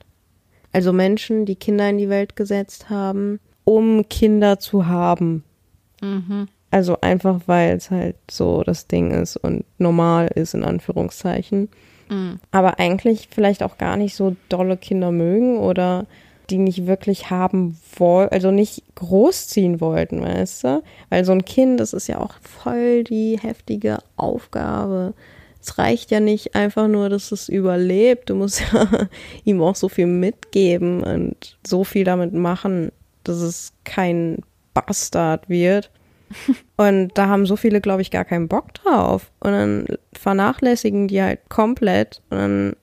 [0.71, 5.43] Also Menschen, die Kinder in die Welt gesetzt haben, um Kinder zu haben.
[6.71, 11.69] Also einfach, weil es halt so das Ding ist und normal ist, in Anführungszeichen.
[12.51, 16.07] Aber eigentlich vielleicht auch gar nicht so dolle Kinder mögen oder
[16.49, 20.83] die nicht wirklich haben wollen, also nicht großziehen wollten, weißt du?
[21.09, 25.13] Weil so ein Kind, das ist ja auch voll die heftige Aufgabe.
[25.61, 28.29] Es reicht ja nicht einfach nur, dass es überlebt.
[28.29, 28.87] Du musst ja
[29.43, 32.91] ihm auch so viel mitgeben und so viel damit machen,
[33.23, 34.39] dass es kein
[34.73, 35.91] Bastard wird.
[36.77, 39.31] Und da haben so viele, glaube ich, gar keinen Bock drauf.
[39.39, 42.21] Und dann vernachlässigen die halt komplett.
[42.29, 42.75] Und dann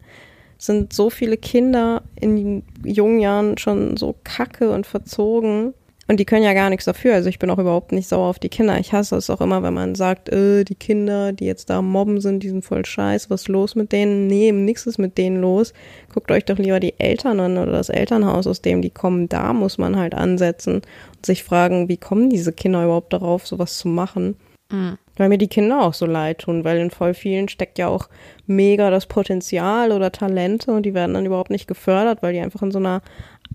[0.59, 5.75] sind so viele Kinder in jungen Jahren schon so kacke und verzogen.
[6.09, 7.15] Und die können ja gar nichts dafür.
[7.15, 8.79] Also ich bin auch überhaupt nicht sauer auf die Kinder.
[8.79, 12.21] Ich hasse es auch immer, wenn man sagt, äh, die Kinder, die jetzt da mobben
[12.21, 13.29] sind, die sind voll scheiße.
[13.31, 14.29] Was ist los mit denen?
[14.29, 15.73] Nee, nichts ist mit denen los.
[16.13, 19.29] Guckt euch doch lieber die Eltern an oder das Elternhaus, aus dem die kommen.
[19.29, 23.79] Da muss man halt ansetzen und sich fragen, wie kommen diese Kinder überhaupt darauf, sowas
[23.79, 24.37] zu machen.
[25.17, 28.09] Weil mir die Kinder auch so leid tun, weil in voll vielen steckt ja auch
[28.47, 32.63] mega das Potenzial oder Talente und die werden dann überhaupt nicht gefördert, weil die einfach
[32.63, 33.01] in so einer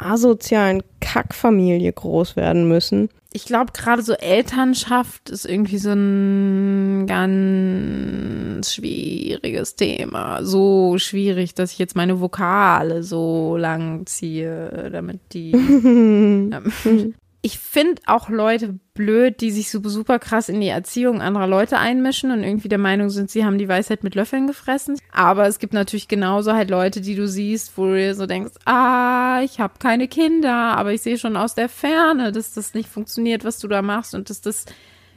[0.02, 3.10] asozialen Kackfamilie groß werden müssen.
[3.34, 10.44] Ich glaube, gerade so Elternschaft ist irgendwie so ein ganz schwieriges Thema.
[10.44, 15.52] So schwierig, dass ich jetzt meine Vokale so lang ziehe, damit die.
[16.52, 21.48] Ähm, ich finde auch Leute blöd, die sich so super krass in die Erziehung anderer
[21.48, 25.00] Leute einmischen und irgendwie der Meinung sind, sie haben die Weisheit mit Löffeln gefressen.
[25.12, 29.42] Aber es gibt natürlich genauso halt Leute, die du siehst, wo du so denkst, ah,
[29.44, 33.44] ich habe keine Kinder, aber ich sehe schon aus der Ferne, dass das nicht funktioniert,
[33.44, 34.66] was du da machst und dass das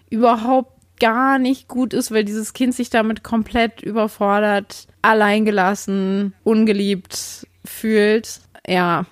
[0.09, 8.41] überhaupt gar nicht gut ist, weil dieses Kind sich damit komplett überfordert, alleingelassen, ungeliebt fühlt.
[8.67, 9.05] Ja,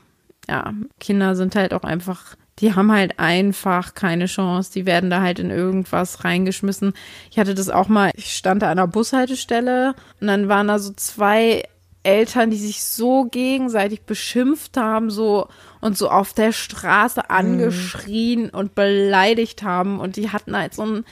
[0.48, 4.72] ja, Kinder sind halt auch einfach die haben halt einfach keine Chance.
[4.72, 6.92] Die werden da halt in irgendwas reingeschmissen.
[7.30, 10.78] Ich hatte das auch mal, ich stand da an einer Bushaltestelle und dann waren da
[10.78, 11.64] so zwei
[12.04, 15.48] Eltern, die sich so gegenseitig beschimpft haben, so
[15.80, 19.98] und so auf der Straße angeschrien und beleidigt haben.
[20.00, 21.04] Und die hatten halt so ein,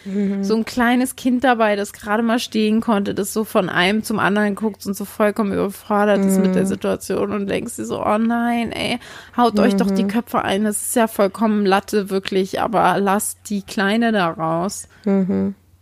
[0.44, 4.18] so ein kleines Kind dabei, das gerade mal stehen konnte, das so von einem zum
[4.18, 8.18] anderen guckt und so vollkommen überfordert ist mit der Situation und denkst dir so, oh
[8.18, 8.98] nein, ey,
[9.36, 10.64] haut euch doch die Köpfe ein.
[10.64, 14.88] Das ist ja vollkommen Latte, wirklich, aber lasst die Kleine da raus.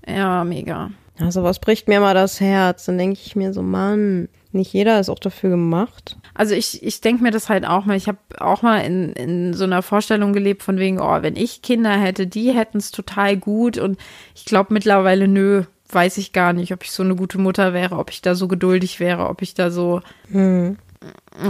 [0.06, 0.90] Ja, mega.
[1.20, 2.86] Also was bricht mir mal das Herz?
[2.86, 6.16] Dann denke ich mir so, Mann, Nicht jeder ist auch dafür gemacht.
[6.34, 7.96] Also ich, ich denke mir das halt auch mal.
[7.96, 11.62] Ich habe auch mal in, in so einer Vorstellung gelebt von wegen, oh, wenn ich
[11.62, 13.78] Kinder hätte, die hätten es total gut.
[13.78, 13.98] Und
[14.34, 17.96] ich glaube mittlerweile, nö, weiß ich gar nicht, ob ich so eine gute Mutter wäre,
[17.96, 20.76] ob ich da so geduldig wäre, ob ich da so, Hm.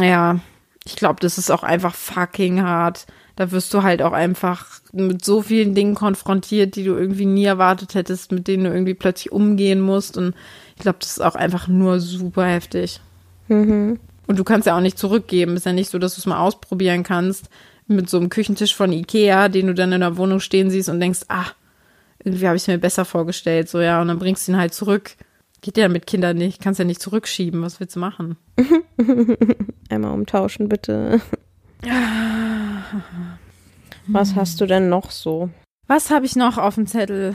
[0.01, 0.39] ja,
[0.85, 3.07] ich glaube, das ist auch einfach fucking hart.
[3.37, 7.45] Da wirst du halt auch einfach mit so vielen Dingen konfrontiert, die du irgendwie nie
[7.45, 10.17] erwartet hättest, mit denen du irgendwie plötzlich umgehen musst.
[10.17, 10.35] Und
[10.79, 13.01] ich glaube, das ist auch einfach nur super heftig.
[13.49, 13.99] Mhm.
[14.29, 15.57] Und du kannst ja auch nicht zurückgeben.
[15.57, 17.49] Ist ja nicht so, dass du es mal ausprobieren kannst
[17.89, 21.01] mit so einem Küchentisch von Ikea, den du dann in der Wohnung stehen siehst und
[21.01, 21.47] denkst, ah,
[22.23, 23.69] irgendwie habe ich es mir besser vorgestellt.
[23.69, 25.17] So, ja, und dann bringst du ihn halt zurück.
[25.63, 26.63] Geht ja mit Kindern nicht.
[26.63, 27.61] Kannst ja nicht zurückschieben.
[27.63, 28.37] Was willst du machen?
[29.89, 31.21] Einmal umtauschen, bitte.
[34.07, 35.51] Was hast du denn noch so?
[35.89, 37.35] Was habe ich noch auf dem Zettel?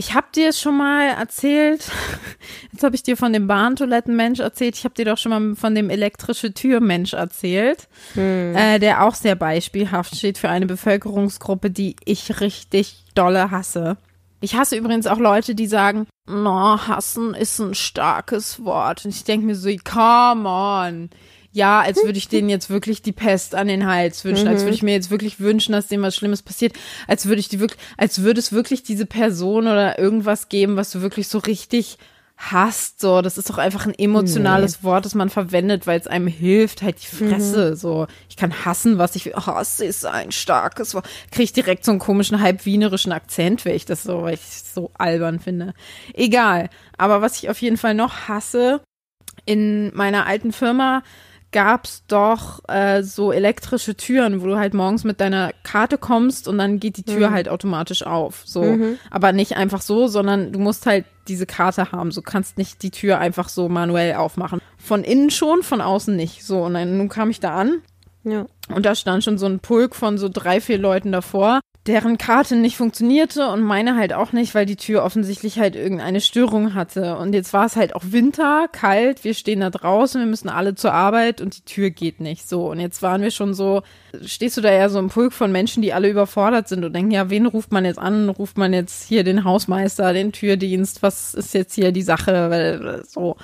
[0.00, 1.90] Ich habe dir schon mal erzählt.
[2.72, 4.76] Jetzt habe ich dir von dem Bahntoilettenmensch erzählt.
[4.76, 9.34] Ich habe dir doch schon mal von dem elektrische Türmensch erzählt, äh, der auch sehr
[9.34, 13.96] beispielhaft steht für eine Bevölkerungsgruppe, die ich richtig dolle hasse.
[14.40, 19.04] Ich hasse übrigens auch Leute, die sagen, no, hassen ist ein starkes Wort.
[19.04, 21.10] Und ich denke mir so, come on.
[21.58, 24.76] Ja, als würde ich denen jetzt wirklich die Pest an den Hals wünschen, als würde
[24.76, 26.74] ich mir jetzt wirklich wünschen, dass dem was Schlimmes passiert,
[27.08, 30.92] als würde ich die wirklich, als würde es wirklich diese Person oder irgendwas geben, was
[30.92, 31.98] du wirklich so richtig
[32.36, 33.00] hasst.
[33.00, 36.82] So, das ist doch einfach ein emotionales Wort, das man verwendet, weil es einem hilft,
[36.82, 37.74] halt die Fresse.
[37.74, 39.34] So, ich kann hassen, was ich will.
[39.34, 41.08] Hass ist ein starkes Wort.
[41.32, 44.42] Kriege ich direkt so einen komischen, halb wienerischen Akzent, weil ich das so, weil ich
[44.42, 45.74] es so albern finde.
[46.14, 46.70] Egal.
[46.96, 48.80] Aber was ich auf jeden Fall noch hasse,
[49.44, 51.02] in meiner alten Firma
[51.50, 56.58] gab's doch äh, so elektrische Türen, wo du halt morgens mit deiner Karte kommst und
[56.58, 58.42] dann geht die Tür halt automatisch auf.
[58.44, 58.62] So,
[59.10, 62.10] aber nicht einfach so, sondern du musst halt diese Karte haben.
[62.10, 64.60] So kannst nicht die Tür einfach so manuell aufmachen.
[64.76, 66.44] Von innen schon, von außen nicht.
[66.44, 67.80] So und dann nun kam ich da an
[68.24, 68.46] Ja.
[68.74, 72.54] und da stand schon so ein Pulk von so drei, vier Leuten davor, deren Karte
[72.54, 77.16] nicht funktionierte und meine halt auch nicht, weil die Tür offensichtlich halt irgendeine Störung hatte.
[77.16, 80.74] Und jetzt war es halt auch Winter, kalt, wir stehen da draußen, wir müssen alle
[80.74, 82.46] zur Arbeit und die Tür geht nicht.
[82.46, 83.82] So, und jetzt waren wir schon so,
[84.22, 87.10] stehst du da ja so im Pulk von Menschen, die alle überfordert sind und denken,
[87.10, 88.28] ja, wen ruft man jetzt an?
[88.28, 91.02] Ruft man jetzt hier den Hausmeister, den Türdienst?
[91.02, 92.50] Was ist jetzt hier die Sache?
[92.50, 93.36] Weil, so.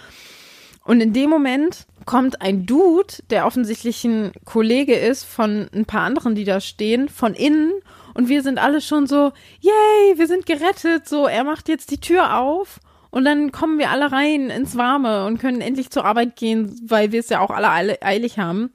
[0.85, 6.03] Und in dem Moment kommt ein Dude, der offensichtlich ein Kollege ist von ein paar
[6.03, 7.73] anderen, die da stehen, von innen.
[8.15, 11.09] Und wir sind alle schon so, yay, wir sind gerettet.
[11.09, 12.81] So, er macht jetzt die Tür auf.
[13.11, 17.13] Und dann kommen wir alle rein ins Warme und können endlich zur Arbeit gehen, weil
[17.13, 18.73] wir es ja auch alle eilig haben.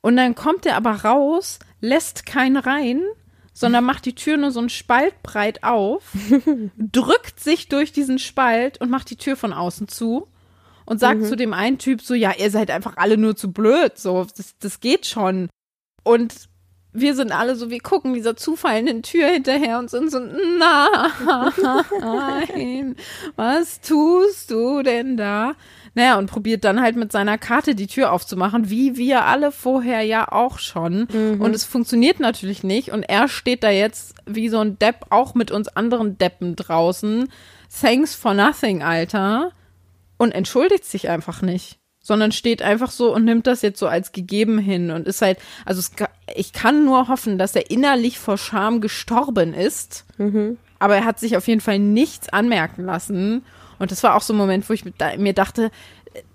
[0.00, 3.02] Und dann kommt er aber raus, lässt keinen rein,
[3.52, 6.12] sondern macht die Tür nur so einen Spalt breit auf,
[6.76, 10.26] drückt sich durch diesen Spalt und macht die Tür von außen zu
[10.86, 13.98] und sagt zu dem einen Typ so, ja, ihr seid einfach alle nur zu blöd,
[13.98, 15.48] so, das, das geht schon.
[16.02, 16.48] Und
[16.92, 20.36] wir sind alle so, wir gucken dieser zufallenden Tür hinterher und sind so, nein,
[23.36, 25.54] was tust du denn da?
[25.94, 30.02] Naja, und probiert dann halt mit seiner Karte die Tür aufzumachen, wie wir alle vorher
[30.02, 31.06] ja auch schon.
[31.38, 32.92] Und es funktioniert natürlich nicht.
[32.92, 37.28] Und er steht da jetzt wie so ein Depp, auch mit uns anderen Deppen draußen.
[37.80, 39.52] Thanks for nothing, Alter.
[40.16, 41.78] Und entschuldigt sich einfach nicht.
[42.02, 45.38] Sondern steht einfach so und nimmt das jetzt so als gegeben hin und ist halt,
[45.64, 45.92] also es,
[46.34, 50.04] ich kann nur hoffen, dass er innerlich vor Scham gestorben ist.
[50.80, 53.44] Aber er hat sich auf jeden Fall nichts anmerken lassen.
[53.78, 55.70] Und das war auch so ein Moment, wo ich mir dachte,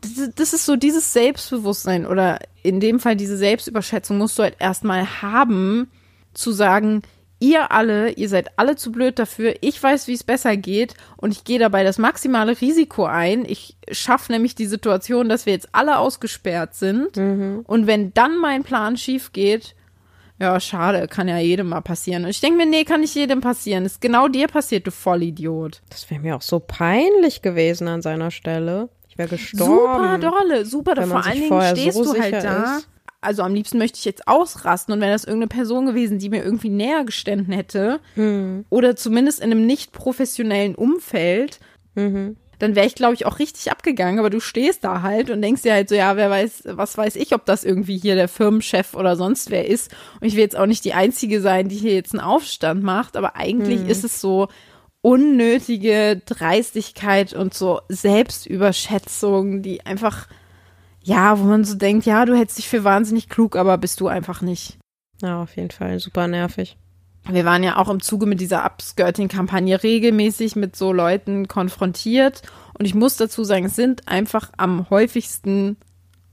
[0.02, 4.56] das, das ist so dieses Selbstbewusstsein oder in dem Fall diese Selbstüberschätzung musst du halt
[4.60, 5.90] erstmal haben,
[6.34, 7.04] zu sagen,
[7.40, 11.32] ihr alle, ihr seid alle zu blöd dafür, ich weiß, wie es besser geht und
[11.32, 13.46] ich gehe dabei das maximale Risiko ein.
[13.46, 17.18] Ich schaffe nämlich die Situation, dass wir jetzt alle ausgesperrt sind
[17.68, 19.76] und wenn dann mein Plan schief geht,
[20.40, 22.24] ja, schade, kann ja jedem mal passieren.
[22.24, 23.86] Und ich denke mir, nee, kann nicht jedem passieren.
[23.86, 25.82] Ist genau dir passiert, du Vollidiot.
[25.90, 28.90] Das wäre mir auch so peinlich gewesen an seiner Stelle.
[29.10, 29.74] Ich wäre gestorben.
[29.76, 31.08] Super dolle, super.
[31.08, 32.78] Vor allen Dingen stehst so du halt da.
[32.78, 32.88] ist.
[33.22, 36.44] Also am liebsten möchte ich jetzt ausrasten und wäre das irgendeine Person gewesen, die mir
[36.44, 38.66] irgendwie näher gestanden hätte Hm.
[38.70, 41.60] oder zumindest in einem nicht professionellen Umfeld,
[41.96, 42.38] Mhm.
[42.60, 44.20] dann wäre ich, glaube ich, auch richtig abgegangen.
[44.20, 47.16] Aber du stehst da halt und denkst dir halt so, ja, wer weiß, was weiß
[47.16, 49.92] ich, ob das irgendwie hier der Firmenchef oder sonst wer ist.
[50.22, 53.16] Und ich will jetzt auch nicht die Einzige sein, die hier jetzt einen Aufstand macht.
[53.18, 53.88] Aber eigentlich Hm.
[53.90, 54.48] ist es so
[55.02, 60.28] unnötige Dreistigkeit und so Selbstüberschätzung, die einfach,
[61.08, 64.10] ja, wo man so denkt, ja, du hältst dich für wahnsinnig klug, aber bist du
[64.10, 64.78] einfach nicht.
[65.22, 66.76] Ja, auf jeden Fall super nervig.
[67.30, 72.42] Wir waren ja auch im Zuge mit dieser Upskirting-Kampagne regelmäßig mit so Leuten konfrontiert.
[72.78, 75.78] Und ich muss dazu sagen, es sind einfach am häufigsten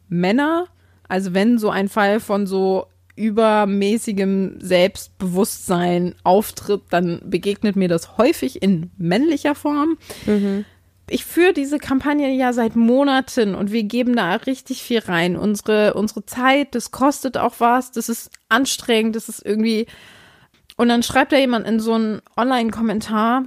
[0.09, 0.67] Männer.
[1.07, 8.61] Also wenn so ein Fall von so übermäßigem Selbstbewusstsein auftritt, dann begegnet mir das häufig
[8.61, 9.99] in männlicher Form.
[10.27, 10.65] Mhm.
[11.09, 15.37] Ich führe diese Kampagne ja seit Monaten und wir geben da richtig viel rein.
[15.37, 19.87] Unsere, unsere Zeit, das kostet auch was, das ist anstrengend, das ist irgendwie.
[20.77, 23.45] Und dann schreibt da jemand in so einen Online-Kommentar,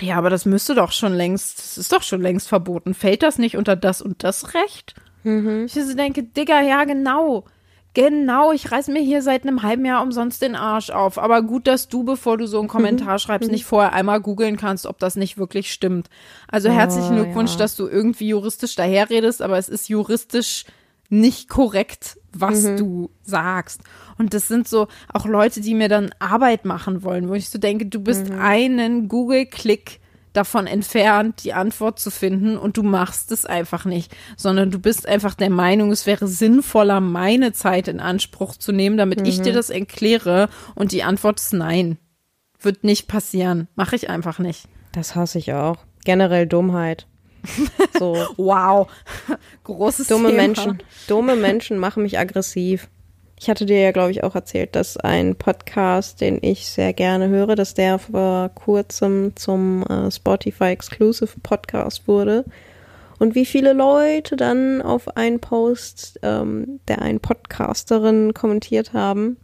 [0.00, 2.94] ja, aber das müsste doch schon längst, das ist doch schon längst verboten.
[2.94, 4.94] Fällt das nicht unter das und das Recht?
[5.24, 5.66] Mhm.
[5.66, 7.44] Ich denke, Digga, ja, genau.
[7.92, 11.18] Genau, ich reiß mir hier seit einem halben Jahr umsonst den Arsch auf.
[11.18, 14.86] Aber gut, dass du, bevor du so einen Kommentar schreibst, nicht vorher einmal googeln kannst,
[14.86, 16.08] ob das nicht wirklich stimmt.
[16.46, 17.58] Also oh, herzlichen Glückwunsch, ja.
[17.58, 20.64] dass du irgendwie juristisch daherredest, aber es ist juristisch
[21.08, 22.76] nicht korrekt, was mhm.
[22.76, 23.80] du sagst.
[24.16, 27.58] Und das sind so auch Leute, die mir dann Arbeit machen wollen, wo ich so
[27.58, 28.40] denke, du bist mhm.
[28.40, 30.00] einen Google-Klick
[30.32, 35.08] davon entfernt, die Antwort zu finden und du machst es einfach nicht, sondern du bist
[35.08, 39.26] einfach der Meinung, es wäre sinnvoller, meine Zeit in Anspruch zu nehmen, damit mhm.
[39.26, 39.56] ich dir mhm.
[39.56, 41.98] das erkläre und die Antwort ist nein.
[42.60, 43.68] Wird nicht passieren.
[43.74, 44.68] Mache ich einfach nicht.
[44.92, 45.78] Das hasse ich auch.
[46.04, 47.06] Generell Dummheit.
[47.98, 48.16] So.
[48.36, 48.88] wow.
[49.64, 50.42] Großes Dumme Thema.
[50.42, 50.82] Menschen.
[51.06, 52.88] Dumme Menschen machen mich aggressiv.
[53.42, 57.28] Ich hatte dir ja, glaube ich, auch erzählt, dass ein Podcast, den ich sehr gerne
[57.30, 62.44] höre, dass der vor kurzem zum äh, Spotify Exclusive Podcast wurde.
[63.18, 69.38] Und wie viele Leute dann auf einen Post ähm, der einen Podcasterin kommentiert haben,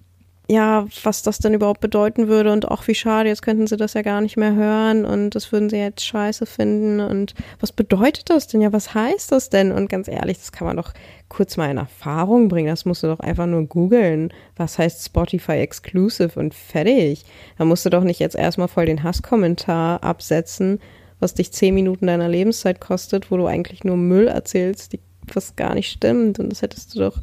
[0.49, 3.95] ja, was das denn überhaupt bedeuten würde und auch wie schade, jetzt könnten sie das
[3.95, 8.31] ja gar nicht mehr hören und das würden sie jetzt scheiße finden und was bedeutet
[8.31, 8.61] das denn?
[8.61, 9.73] Ja, was heißt das denn?
[9.73, 10.93] Und ganz ehrlich, das kann man doch
[11.29, 12.69] kurz mal in Erfahrung bringen.
[12.69, 14.33] Das musst du doch einfach nur googeln.
[14.55, 17.25] Was heißt Spotify Exclusive und fertig.
[17.59, 20.79] Da musst du doch nicht jetzt erstmal voll den Hasskommentar absetzen,
[21.19, 25.01] was dich zehn Minuten deiner Lebenszeit kostet, wo du eigentlich nur Müll erzählst, die,
[25.33, 26.39] was gar nicht stimmt.
[26.39, 27.21] Und das hättest du doch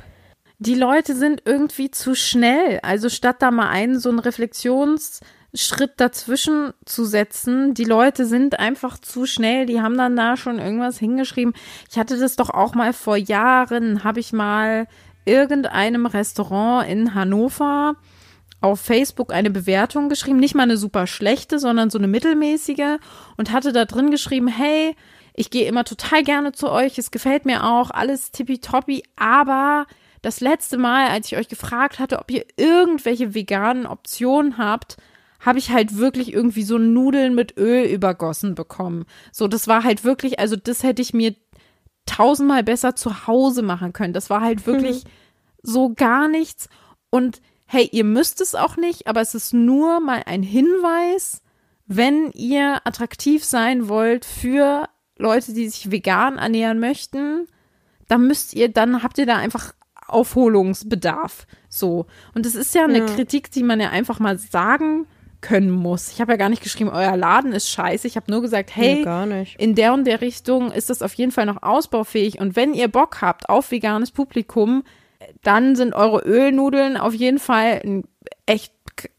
[0.64, 2.80] die Leute sind irgendwie zu schnell.
[2.84, 8.98] Also statt da mal einen so einen Reflexionsschritt dazwischen zu setzen, die Leute sind einfach
[8.98, 9.66] zu schnell.
[9.66, 11.54] Die haben dann da schon irgendwas hingeschrieben.
[11.92, 14.88] Ich hatte das doch auch mal vor Jahren, habe ich mal
[15.26, 17.96] irgendeinem Restaurant in Hannover
[18.62, 23.00] auf Facebook eine Bewertung geschrieben, nicht mal eine super schlechte, sondern so eine mittelmäßige
[23.36, 24.96] und hatte da drin geschrieben, hey,
[25.34, 29.86] ich gehe immer total gerne zu euch, es gefällt mir auch, alles tippitoppi, aber
[30.24, 34.98] das letzte Mal, als ich euch gefragt hatte, ob ihr irgendwelche veganen Optionen habt,
[35.42, 39.06] habe ich halt wirklich irgendwie so Nudeln mit Öl übergossen bekommen.
[39.34, 41.36] So, das war halt wirklich, also das hätte ich mir
[42.06, 44.14] tausendmal besser zu Hause machen können.
[44.14, 45.10] Das war halt wirklich mhm.
[45.62, 46.70] so gar nichts.
[47.10, 51.42] Und hey, ihr müsst es auch nicht, aber es ist nur mal ein Hinweis,
[51.86, 57.48] wenn ihr attraktiv sein wollt für Leute, die sich vegan ernähren möchten,
[58.08, 59.74] dann müsst ihr, dann habt ihr da einfach
[60.08, 61.48] Aufholungsbedarf.
[61.70, 62.06] So.
[62.34, 63.06] Und es ist ja eine ja.
[63.06, 65.08] Kritik, die man ja einfach mal sagen
[65.42, 66.12] können muss.
[66.12, 68.08] Ich habe ja gar nicht geschrieben, euer Laden ist scheiße.
[68.08, 69.26] Ich habe nur gesagt, hey, ja,
[69.58, 72.40] in der und der Richtung ist das auf jeden Fall noch ausbaufähig.
[72.40, 74.84] Und wenn ihr Bock habt auf veganes Publikum,
[75.44, 78.04] dann sind eure Ölnudeln auf jeden Fall ein
[78.46, 78.74] echt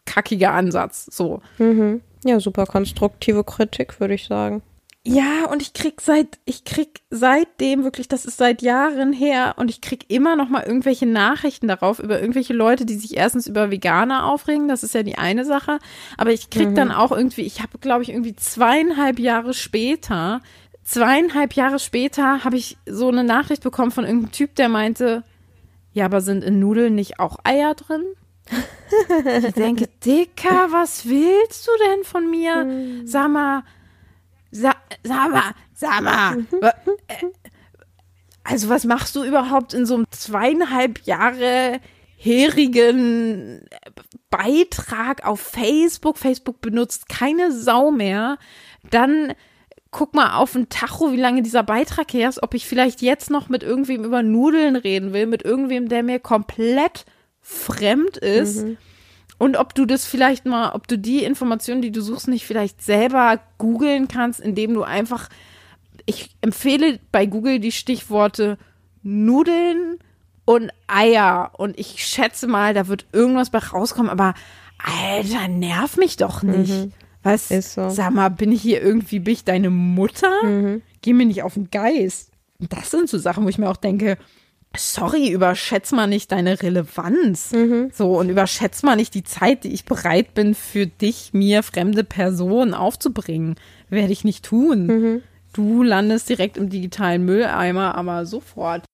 [0.07, 1.07] kackiger Ansatz.
[1.11, 1.41] So.
[1.59, 2.01] Mhm.
[2.25, 4.63] Ja, super konstruktive Kritik, würde ich sagen.
[5.07, 9.71] Ja, und ich krieg seit, ich krieg seitdem wirklich, das ist seit Jahren her, und
[9.71, 13.71] ich krieg immer noch mal irgendwelche Nachrichten darauf über irgendwelche Leute, die sich erstens über
[13.71, 15.79] Veganer aufregen, das ist ja die eine Sache,
[16.17, 16.75] aber ich krieg mhm.
[16.75, 20.41] dann auch irgendwie, ich habe, glaube ich, irgendwie zweieinhalb Jahre später,
[20.85, 25.23] zweieinhalb Jahre später habe ich so eine Nachricht bekommen von irgendeinem Typ, der meinte,
[25.93, 28.05] ja, aber sind in Nudeln nicht auch Eier drin?
[29.47, 32.65] ich denke, Dicker, was willst du denn von mir?
[32.65, 33.07] Mhm.
[33.07, 33.65] Sag mal,
[34.55, 36.37] Sa sag mal, sag mal.
[36.37, 36.47] Mhm.
[37.09, 37.27] Äh,
[38.45, 41.81] also was machst du überhaupt in so einem zweieinhalb Jahre
[42.17, 43.67] herigen
[44.31, 46.19] Beitrag auf Facebook?
[46.19, 48.39] Facebook benutzt keine Sau mehr.
[48.89, 49.33] Dann
[49.91, 53.31] guck mal auf den Tacho, wie lange dieser Beitrag her ist, ob ich vielleicht jetzt
[53.31, 57.07] noch mit irgendwem über Nudeln reden will, mit irgendwem, der mir komplett
[57.41, 58.65] fremd ist.
[58.65, 58.77] Mhm.
[59.39, 62.83] Und ob du das vielleicht mal, ob du die Informationen, die du suchst, nicht vielleicht
[62.83, 65.29] selber googeln kannst, indem du einfach,
[66.07, 68.59] ich empfehle bei Google die Stichworte
[69.03, 69.99] Nudeln
[70.45, 71.53] und Eier.
[71.57, 74.35] Und ich schätze mal, da wird irgendwas bei rauskommen, aber
[74.79, 76.73] Alter, nerv mich doch nicht.
[76.73, 76.93] Mhm.
[77.23, 77.51] Was?
[77.51, 77.89] Ist so.
[77.89, 80.45] Sag mal, bin ich hier irgendwie, bin ich deine Mutter?
[80.45, 80.83] Mhm.
[81.01, 82.31] Geh mir nicht auf den Geist.
[82.59, 84.19] Das sind so Sachen, wo ich mir auch denke,
[84.77, 87.53] sorry, überschätz mal nicht deine Relevanz.
[87.53, 87.91] Mhm.
[87.93, 92.05] So, und überschätz mal nicht die Zeit, die ich bereit bin, für dich, mir, fremde
[92.05, 93.57] Personen aufzubringen.
[93.89, 94.87] Werde ich nicht tun.
[94.87, 95.23] Mhm.
[95.53, 98.85] Du landest direkt im digitalen Mülleimer, aber sofort.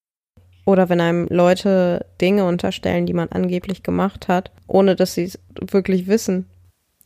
[0.66, 5.38] Oder wenn einem Leute Dinge unterstellen, die man angeblich gemacht hat, ohne dass sie es
[5.60, 6.46] wirklich wissen.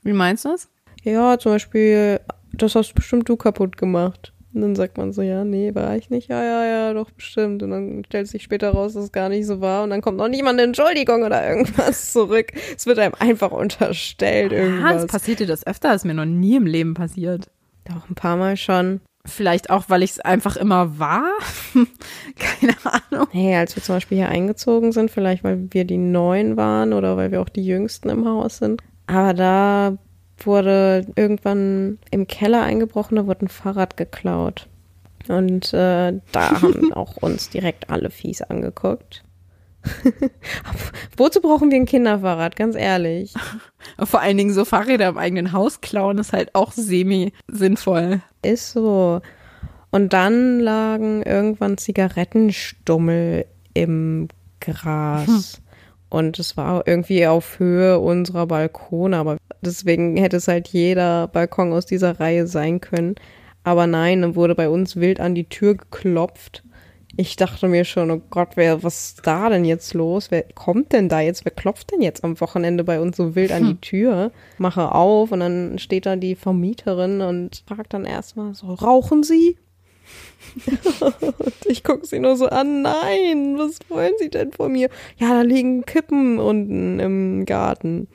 [0.03, 0.69] Wie meinst du das?
[1.03, 2.21] Ja, zum Beispiel,
[2.53, 4.34] das hast bestimmt du kaputt gemacht.
[4.55, 6.29] Und dann sagt man so, ja, nee, war ich nicht.
[6.29, 7.63] Ja, ja, ja, doch, bestimmt.
[7.65, 9.83] Und dann stellt sich später raus, dass es gar nicht so war.
[9.83, 12.53] Und dann kommt noch niemand eine Entschuldigung oder irgendwas zurück.
[12.77, 14.85] Es wird einem einfach unterstellt, irgendwas.
[14.85, 15.89] Hans, passiert dir das öfter?
[15.89, 17.51] Das ist mir noch nie im Leben passiert.
[17.85, 19.01] Doch, ein paar Mal schon.
[19.27, 21.25] Vielleicht auch, weil ich es einfach immer war.
[22.39, 23.27] Keine Ahnung.
[23.33, 27.17] Hey, als wir zum Beispiel hier eingezogen sind, vielleicht weil wir die Neuen waren oder
[27.17, 28.83] weil wir auch die Jüngsten im Haus sind.
[29.07, 29.99] Aber da
[30.39, 34.69] wurde irgendwann im Keller eingebrochen, da wurde ein Fahrrad geklaut.
[35.29, 39.25] Und äh, da haben auch uns direkt alle fies angeguckt.
[41.17, 43.35] Wozu brauchen wir ein Kinderfahrrad, ganz ehrlich?
[43.99, 48.23] Vor allen Dingen so Fahrräder im eigenen Haus klauen ist halt auch semi-sinnvoll.
[48.43, 49.21] Ist so.
[49.91, 54.29] Und dann lagen irgendwann Zigarettenstummel im
[54.61, 55.27] Gras.
[55.27, 55.64] Hm.
[56.15, 61.73] Und es war irgendwie auf Höhe unserer Balkone, aber deswegen hätte es halt jeder Balkon
[61.73, 63.17] aus dieser Reihe sein können.
[63.65, 66.63] Aber nein, dann wurde bei uns wild an die Tür geklopft.
[67.17, 70.31] Ich dachte mir schon, oh Gott, wer, was ist da denn jetzt los?
[70.31, 71.45] Wer kommt denn da jetzt?
[71.45, 73.81] Wer klopft denn jetzt am Wochenende bei uns so wild an die hm.
[73.81, 74.31] Tür?
[74.59, 79.57] Mache auf und dann steht da die Vermieterin und fragt dann erstmal so, rauchen Sie?
[81.01, 84.89] Und ich gucke sie nur so an, nein, was wollen sie denn von mir?
[85.19, 88.09] Ja, da liegen Kippen unten im Garten.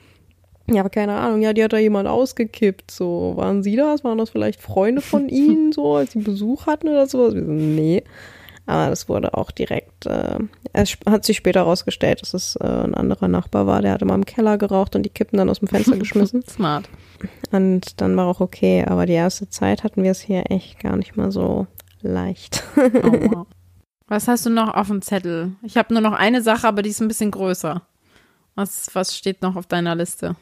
[0.70, 2.90] Ja, aber keine Ahnung, ja, die hat da jemand ausgekippt.
[2.90, 4.04] So, waren sie das?
[4.04, 7.34] Waren das vielleicht Freunde von ihnen, so, als sie Besuch hatten oder sowas?
[7.34, 8.04] Wir so, nee.
[8.66, 10.38] Aber das wurde auch direkt, äh,
[10.72, 14.14] es hat sich später herausgestellt, dass es äh, ein anderer Nachbar war, der hatte mal
[14.14, 16.44] im Keller geraucht und die Kippen dann aus dem Fenster geschmissen.
[16.46, 16.88] Smart.
[17.50, 20.96] Und dann war auch okay, aber die erste Zeit hatten wir es hier echt gar
[20.96, 21.66] nicht mal so
[22.02, 22.62] leicht.
[22.76, 23.46] oh, wow.
[24.10, 25.52] Was hast du noch auf dem Zettel?
[25.62, 27.82] Ich habe nur noch eine Sache, aber die ist ein bisschen größer.
[28.56, 30.34] Was, was steht noch auf deiner Liste?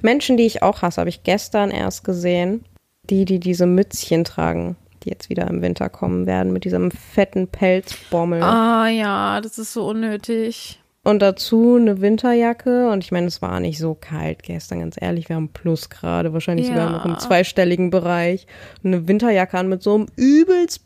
[0.00, 2.64] Menschen, die ich auch hasse, habe ich gestern erst gesehen.
[3.10, 7.48] Die, die diese Mützchen tragen, die jetzt wieder im Winter kommen werden, mit diesem fetten
[7.48, 8.42] Pelzbommel.
[8.42, 10.80] Ah ja, das ist so unnötig.
[11.04, 12.88] Und dazu eine Winterjacke.
[12.88, 15.28] Und ich meine, es war nicht so kalt gestern, ganz ehrlich.
[15.28, 16.72] Wir haben Plus gerade, wahrscheinlich ja.
[16.72, 18.46] sogar noch im zweistelligen Bereich.
[18.82, 20.80] Eine Winterjacke an mit so einem übelst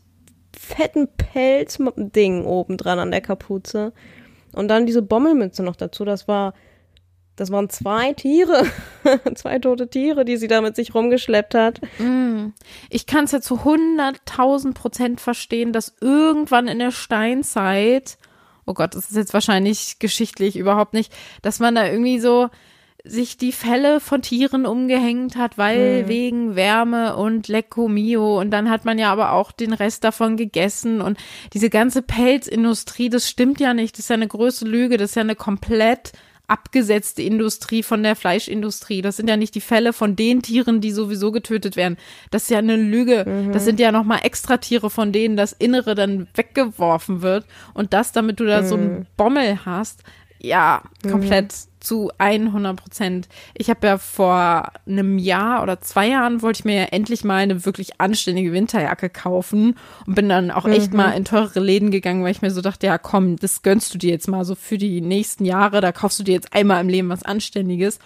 [0.55, 3.93] fetten Pelzding oben dran an der Kapuze.
[4.53, 6.03] Und dann diese Bommelmütze noch dazu.
[6.03, 6.53] Das war,
[7.37, 8.65] das waren zwei Tiere,
[9.35, 11.79] zwei tote Tiere, die sie da mit sich rumgeschleppt hat.
[11.97, 12.47] Mm.
[12.89, 18.17] Ich kann es ja zu 100.000 Prozent verstehen, dass irgendwann in der Steinzeit
[18.69, 21.11] oh Gott, das ist jetzt wahrscheinlich geschichtlich überhaupt nicht,
[21.41, 22.49] dass man da irgendwie so
[23.03, 26.07] sich die Felle von Tieren umgehängt hat, weil hm.
[26.07, 28.39] wegen Wärme und Lecco Mio.
[28.39, 31.01] Und dann hat man ja aber auch den Rest davon gegessen.
[31.01, 31.17] Und
[31.53, 35.15] diese ganze Pelzindustrie, das stimmt ja nicht, das ist ja eine größte Lüge, das ist
[35.15, 36.11] ja eine komplett
[36.49, 39.01] abgesetzte Industrie von der Fleischindustrie.
[39.01, 41.97] Das sind ja nicht die Fälle von den Tieren, die sowieso getötet werden.
[42.31, 43.25] Das ist ja eine Lüge.
[43.25, 43.51] Mhm.
[43.51, 47.45] Das sind ja nochmal extra Tiere, von denen das Innere dann weggeworfen wird.
[47.73, 48.67] Und das, damit du da mhm.
[48.67, 50.03] so einen Bommel hast,
[50.39, 53.27] ja, komplett mhm zu 100 Prozent.
[53.53, 57.37] Ich habe ja vor einem Jahr oder zwei Jahren wollte ich mir ja endlich mal
[57.37, 59.75] eine wirklich anständige Winterjacke kaufen
[60.05, 60.97] und bin dann auch echt mhm.
[60.97, 63.97] mal in teurere Läden gegangen, weil ich mir so dachte, ja komm, das gönnst du
[63.97, 66.89] dir jetzt mal so für die nächsten Jahre, da kaufst du dir jetzt einmal im
[66.89, 67.99] Leben was Anständiges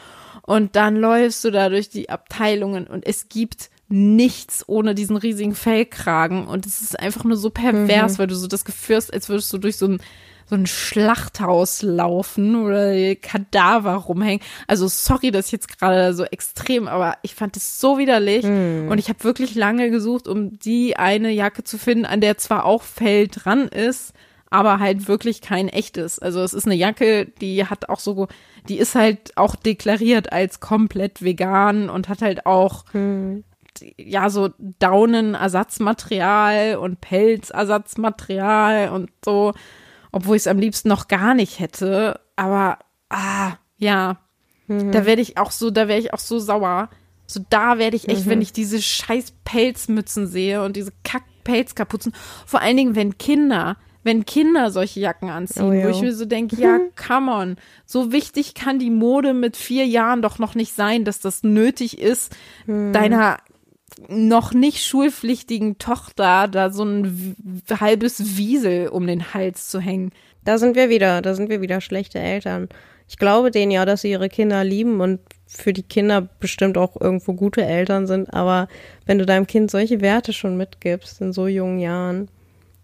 [0.44, 5.56] und dann läufst du da durch die Abteilungen und es gibt nichts ohne diesen riesigen
[5.56, 8.18] Fellkragen und es ist einfach nur so pervers, mhm.
[8.18, 10.02] weil du so das Gefühl hast, als würdest du durch so ein
[10.46, 14.42] so ein Schlachthaus laufen oder Kadaver rumhängen.
[14.68, 18.90] Also sorry, das ist jetzt gerade so extrem, aber ich fand es so widerlich mm.
[18.90, 22.66] und ich habe wirklich lange gesucht, um die eine Jacke zu finden, an der zwar
[22.66, 24.14] auch Fell dran ist,
[24.50, 26.20] aber halt wirklich kein echtes.
[26.20, 28.28] Also es ist eine Jacke, die hat auch so,
[28.70, 33.40] die ist halt auch deklariert als komplett vegan und hat halt auch mm
[33.98, 39.54] ja, so Daunenersatzmaterial und Pelzersatzmaterial und so
[40.14, 42.22] obwohl ich es am liebsten noch gar nicht hätte.
[42.38, 42.78] Aber,
[43.10, 44.20] ah, ja,
[44.68, 44.94] mhm.
[44.94, 46.90] da werde ich auch so, da wäre ich auch so sauer.
[47.26, 48.30] So, da werde ich echt, mhm.
[48.30, 52.14] wenn ich diese scheiß Pelzmützen sehe und diese Kack-Pelzkapuzen,
[52.46, 56.26] vor allen Dingen, wenn Kinder, wenn Kinder solche Jacken anziehen, oh, wo ich mir so
[56.26, 57.56] denke, ja, come on,
[57.86, 62.00] so wichtig kann die Mode mit vier Jahren doch noch nicht sein, dass das nötig
[62.00, 62.36] ist,
[62.68, 62.94] mhm.
[62.94, 63.40] deiner
[64.08, 67.36] noch nicht schulpflichtigen Tochter da so ein
[67.80, 70.12] halbes Wiesel um den Hals zu hängen.
[70.44, 72.70] Da sind wir wieder, da sind wir wieder schlechte Eltern.
[73.08, 77.00] Ich glaube denen ja, dass sie ihre Kinder lieben und für die Kinder bestimmt auch
[77.00, 78.68] irgendwo gute Eltern sind, aber
[79.06, 82.30] wenn du deinem Kind solche Werte schon mitgibst in so jungen Jahren,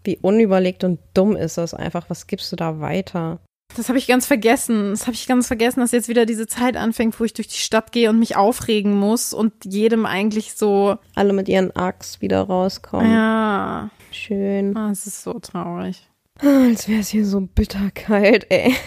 [0.04, 2.08] Wie unüberlegt und dumm ist das einfach?
[2.08, 3.38] Was gibst du da weiter?
[3.76, 4.90] Das habe ich ganz vergessen.
[4.90, 7.58] Das habe ich ganz vergessen, dass jetzt wieder diese Zeit anfängt, wo ich durch die
[7.58, 10.96] Stadt gehe und mich aufregen muss und jedem eigentlich so.
[11.14, 13.10] Alle mit ihren Achs wieder rauskommen.
[13.10, 13.90] Ja.
[14.10, 14.76] Schön.
[14.76, 16.08] Ah, es ist so traurig.
[16.40, 18.74] Als wäre es hier so bitterkalt, ey.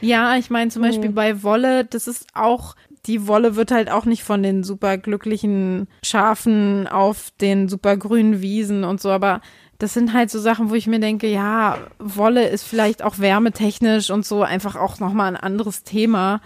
[0.00, 4.04] Ja, ich meine zum Beispiel bei Wolle, das ist auch, die Wolle wird halt auch
[4.04, 9.40] nicht von den super glücklichen Schafen auf den super grünen Wiesen und so, aber
[9.80, 14.10] das sind halt so Sachen, wo ich mir denke, ja, Wolle ist vielleicht auch wärmetechnisch
[14.10, 16.42] und so einfach auch nochmal ein anderes Thema.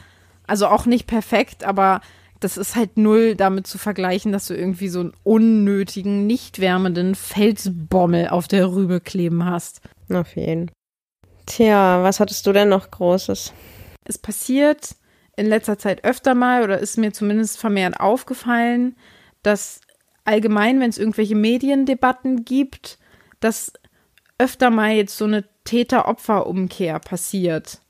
[0.46, 2.00] Also auch nicht perfekt, aber
[2.38, 7.16] das ist halt null damit zu vergleichen, dass du irgendwie so einen unnötigen, nicht wärmenden
[7.16, 9.80] Felsbommel auf der Rübe kleben hast.
[10.12, 10.70] Auf jeden.
[11.46, 13.52] Tja, was hattest du denn noch Großes?
[14.04, 14.94] Es passiert
[15.36, 18.94] in letzter Zeit öfter mal oder ist mir zumindest vermehrt aufgefallen,
[19.42, 19.80] dass
[20.24, 22.98] allgemein, wenn es irgendwelche Mediendebatten gibt,
[23.44, 23.72] dass
[24.38, 27.80] öfter mal jetzt so eine Täter-Opfer-Umkehr passiert.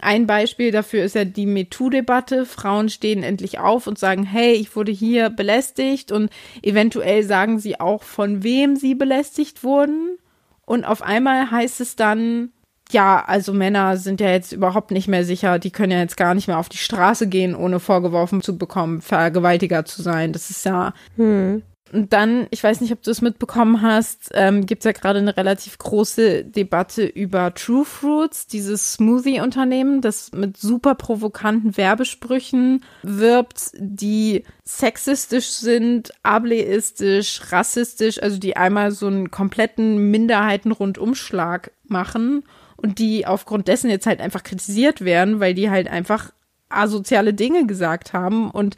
[0.00, 2.44] Ein Beispiel dafür ist ja die MeToo-Debatte.
[2.44, 6.30] Frauen stehen endlich auf und sagen, hey, ich wurde hier belästigt und
[6.62, 10.18] eventuell sagen sie auch, von wem sie belästigt wurden.
[10.66, 12.50] Und auf einmal heißt es dann,
[12.90, 16.34] ja, also Männer sind ja jetzt überhaupt nicht mehr sicher, die können ja jetzt gar
[16.34, 20.32] nicht mehr auf die Straße gehen, ohne vorgeworfen zu bekommen, Vergewaltiger zu sein.
[20.32, 20.92] Das ist ja.
[21.16, 21.62] Hm.
[21.92, 25.20] Und dann, ich weiß nicht, ob du es mitbekommen hast, ähm, gibt es ja gerade
[25.20, 33.70] eine relativ große Debatte über True Fruits, dieses Smoothie-Unternehmen, das mit super provokanten Werbesprüchen wirbt,
[33.76, 42.42] die sexistisch sind, ableistisch, rassistisch, also die einmal so einen kompletten Minderheiten-Rundumschlag machen
[42.76, 46.32] und die aufgrund dessen jetzt halt einfach kritisiert werden, weil die halt einfach
[46.68, 48.76] asoziale Dinge gesagt haben und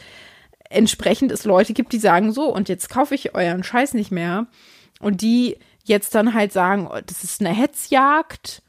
[0.71, 4.47] entsprechend es Leute gibt, die sagen so, und jetzt kaufe ich euren Scheiß nicht mehr.
[5.01, 8.62] Und die jetzt dann halt sagen, oh, das ist eine Hetzjagd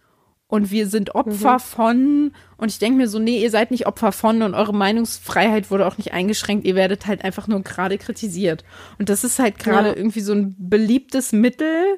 [0.47, 1.59] und wir sind Opfer Mhm.
[1.59, 2.31] von.
[2.57, 5.85] Und ich denke mir so, nee, ihr seid nicht Opfer von und eure Meinungsfreiheit wurde
[5.85, 6.65] auch nicht eingeschränkt.
[6.65, 8.63] Ihr werdet halt einfach nur gerade kritisiert.
[8.97, 9.95] Und das ist halt gerade Ja.
[9.95, 11.97] irgendwie so ein beliebtes Mittel,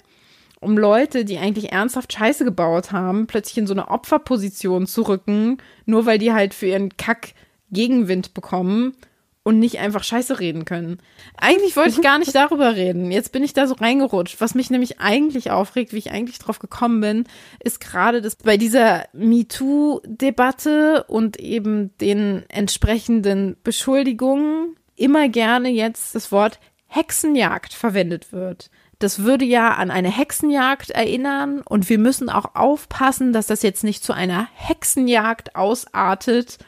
[0.60, 5.58] um Leute, die eigentlich ernsthaft Scheiße gebaut haben, plötzlich in so eine Opferposition zu rücken,
[5.86, 7.34] nur weil die halt für ihren Kack
[7.72, 8.95] Gegenwind bekommen
[9.44, 11.00] und nicht einfach Scheiße reden können.
[11.36, 13.12] Eigentlich wollte ich gar nicht darüber reden.
[13.12, 14.39] Jetzt bin ich da so reingerutscht.
[14.39, 17.24] Was mich nämlich eigentlich aufregt, wie ich eigentlich drauf gekommen bin,
[17.60, 26.32] ist gerade, dass bei dieser MeToo-Debatte und eben den entsprechenden Beschuldigungen immer gerne jetzt das
[26.32, 28.70] Wort Hexenjagd verwendet wird.
[29.00, 33.84] Das würde ja an eine Hexenjagd erinnern und wir müssen auch aufpassen, dass das jetzt
[33.84, 36.60] nicht zu einer Hexenjagd ausartet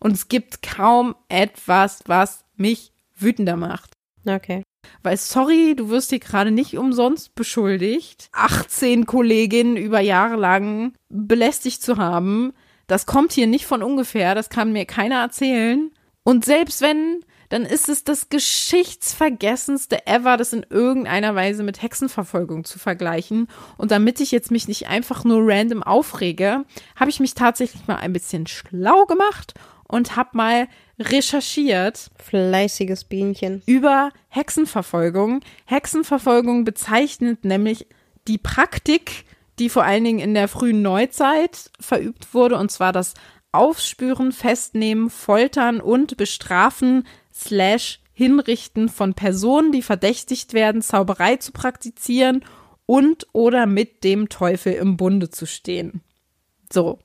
[0.00, 3.92] und es gibt kaum etwas, was mich wütender macht.
[4.26, 4.62] Okay.
[5.02, 11.82] Weil, sorry, du wirst hier gerade nicht umsonst beschuldigt, 18 Kolleginnen über Jahre lang belästigt
[11.82, 12.52] zu haben.
[12.86, 15.90] Das kommt hier nicht von ungefähr, das kann mir keiner erzählen.
[16.24, 22.64] Und selbst wenn, dann ist es das geschichtsvergessenste ever, das in irgendeiner Weise mit Hexenverfolgung
[22.64, 23.48] zu vergleichen.
[23.76, 26.64] Und damit ich jetzt mich nicht einfach nur random aufrege,
[26.96, 29.54] habe ich mich tatsächlich mal ein bisschen schlau gemacht
[29.88, 30.68] und habe mal
[30.98, 33.62] recherchiert Fleißiges Bienchen.
[33.66, 35.40] über Hexenverfolgung.
[35.64, 37.86] Hexenverfolgung bezeichnet nämlich
[38.26, 39.24] die Praktik,
[39.58, 43.14] die vor allen Dingen in der frühen Neuzeit verübt wurde, und zwar das
[43.50, 52.44] Aufspüren, Festnehmen, Foltern und Bestrafen slash Hinrichten von Personen, die verdächtigt werden, Zauberei zu praktizieren
[52.84, 56.02] und oder mit dem Teufel im Bunde zu stehen.
[56.72, 56.98] So.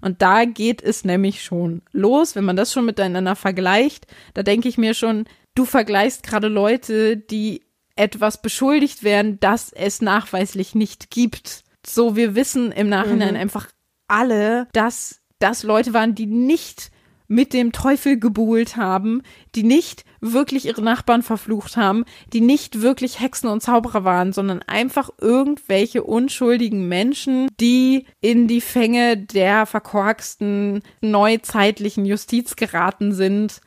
[0.00, 4.06] Und da geht es nämlich schon los, wenn man das schon miteinander vergleicht.
[4.34, 5.24] Da denke ich mir schon,
[5.54, 7.62] du vergleichst gerade Leute, die
[7.96, 11.64] etwas beschuldigt werden, das es nachweislich nicht gibt.
[11.86, 13.68] So, wir wissen im Nachhinein einfach
[14.08, 16.90] alle, dass das Leute waren, die nicht
[17.30, 19.22] mit dem Teufel gebuhlt haben,
[19.54, 24.62] die nicht wirklich ihre Nachbarn verflucht haben, die nicht wirklich Hexen und Zauberer waren, sondern
[24.62, 33.60] einfach irgendwelche unschuldigen Menschen, die in die Fänge der verkorksten neuzeitlichen Justiz geraten sind.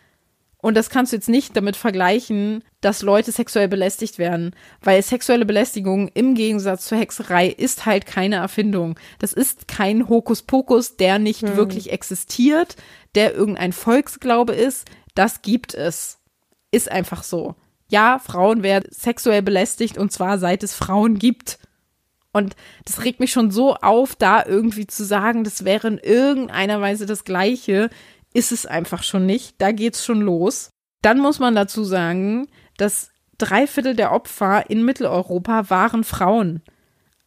[0.58, 5.46] Und das kannst du jetzt nicht damit vergleichen, dass Leute sexuell belästigt werden, weil sexuelle
[5.46, 8.98] Belästigung im Gegensatz zur Hexerei ist halt keine Erfindung.
[9.20, 12.78] Das ist kein Hokuspokus, der nicht wirklich existiert,
[13.16, 14.88] der irgendein Volksglaube ist.
[15.16, 16.20] Das gibt es.
[16.72, 17.56] Ist einfach so.
[17.88, 21.60] Ja, Frauen werden sexuell belästigt und zwar seit es Frauen gibt.
[22.32, 22.56] Und
[22.86, 27.06] das regt mich schon so auf, da irgendwie zu sagen, das wäre in irgendeiner Weise
[27.06, 27.90] das Gleiche.
[28.34, 29.56] Ist es einfach schon nicht.
[29.60, 30.72] Da geht's schon los.
[31.04, 32.48] Dann muss man dazu sagen,
[32.78, 36.64] dass drei Viertel der Opfer in Mitteleuropa waren Frauen.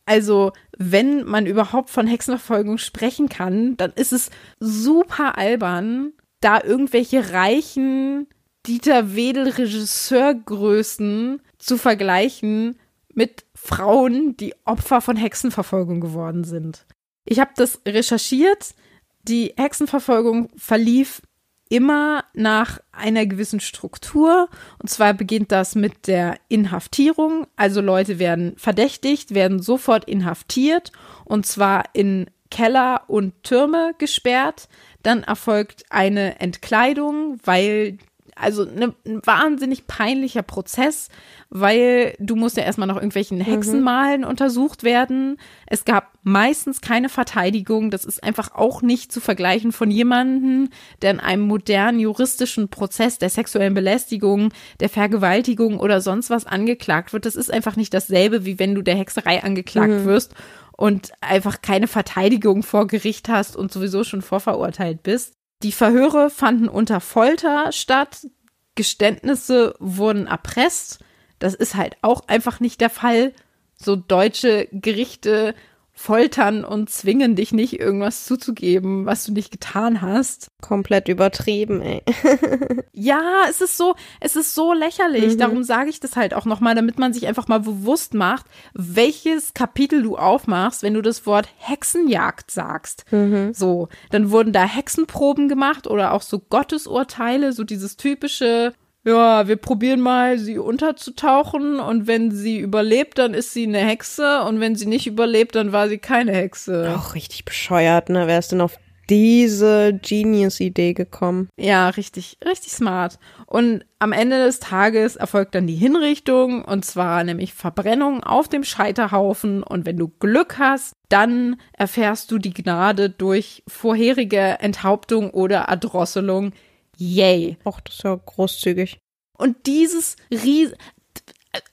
[0.07, 4.30] Also, wenn man überhaupt von Hexenverfolgung sprechen kann, dann ist es
[4.61, 8.28] super albern, da irgendwelche reichen
[8.66, 12.78] Dieter Wedel Regisseurgrößen zu vergleichen
[13.12, 16.86] mit Frauen, die Opfer von Hexenverfolgung geworden sind.
[17.24, 18.74] Ich habe das recherchiert.
[19.22, 21.20] Die Hexenverfolgung verlief
[21.68, 24.48] immer nach einer gewissen Struktur.
[24.78, 27.46] Und zwar beginnt das mit der Inhaftierung.
[27.56, 30.92] Also Leute werden verdächtigt, werden sofort inhaftiert
[31.24, 34.68] und zwar in Keller und Türme gesperrt.
[35.02, 37.98] Dann erfolgt eine Entkleidung, weil
[38.37, 41.09] also ne, ein wahnsinnig peinlicher Prozess,
[41.49, 44.26] weil du musst ja erstmal nach irgendwelchen Hexenmalen mhm.
[44.26, 45.39] untersucht werden.
[45.66, 47.91] Es gab meistens keine Verteidigung.
[47.91, 50.68] Das ist einfach auch nicht zu vergleichen von jemandem,
[51.01, 57.14] der in einem modernen juristischen Prozess der sexuellen Belästigung, der Vergewaltigung oder sonst was angeklagt
[57.14, 57.24] wird.
[57.24, 60.05] Das ist einfach nicht dasselbe, wie wenn du der Hexerei angeklagt mhm.
[60.05, 60.34] wirst
[60.76, 65.36] und einfach keine Verteidigung vor Gericht hast und sowieso schon vorverurteilt bist.
[65.62, 68.26] Die Verhöre fanden unter Folter statt.
[68.74, 71.00] Geständnisse wurden erpresst.
[71.38, 73.32] Das ist halt auch einfach nicht der Fall.
[73.76, 75.54] So deutsche Gerichte
[75.99, 80.49] foltern und zwingen dich nicht, irgendwas zuzugeben, was du nicht getan hast.
[80.61, 82.03] Komplett übertrieben, ey.
[82.92, 85.34] ja, es ist so, es ist so lächerlich.
[85.34, 85.38] Mhm.
[85.38, 88.44] Darum sage ich das halt auch nochmal, damit man sich einfach mal bewusst macht,
[88.74, 93.11] welches Kapitel du aufmachst, wenn du das Wort Hexenjagd sagst.
[93.11, 93.55] Mhm.
[93.55, 98.74] So, dann wurden da Hexenproben gemacht oder auch so Gottesurteile, so dieses typische,
[99.07, 104.42] ja, wir probieren mal, sie unterzutauchen und wenn sie überlebt, dann ist sie eine Hexe
[104.42, 106.92] und wenn sie nicht überlebt, dann war sie keine Hexe.
[106.96, 108.26] Auch richtig bescheuert, ne?
[108.26, 108.78] Wer ist denn auf
[109.09, 111.48] diese Genius-Idee gekommen?
[111.57, 113.20] Ja, richtig, richtig smart.
[113.46, 118.64] Und am Ende des Tages erfolgt dann die Hinrichtung und zwar nämlich Verbrennung auf dem
[118.64, 125.66] Scheiterhaufen und wenn du Glück hast, dann erfährst du die Gnade durch vorherige Enthauptung oder
[125.68, 126.52] Erdrosselung
[126.97, 127.57] Yay.
[127.64, 128.99] Och, das ist ja großzügig.
[129.38, 130.72] Und dieses Ries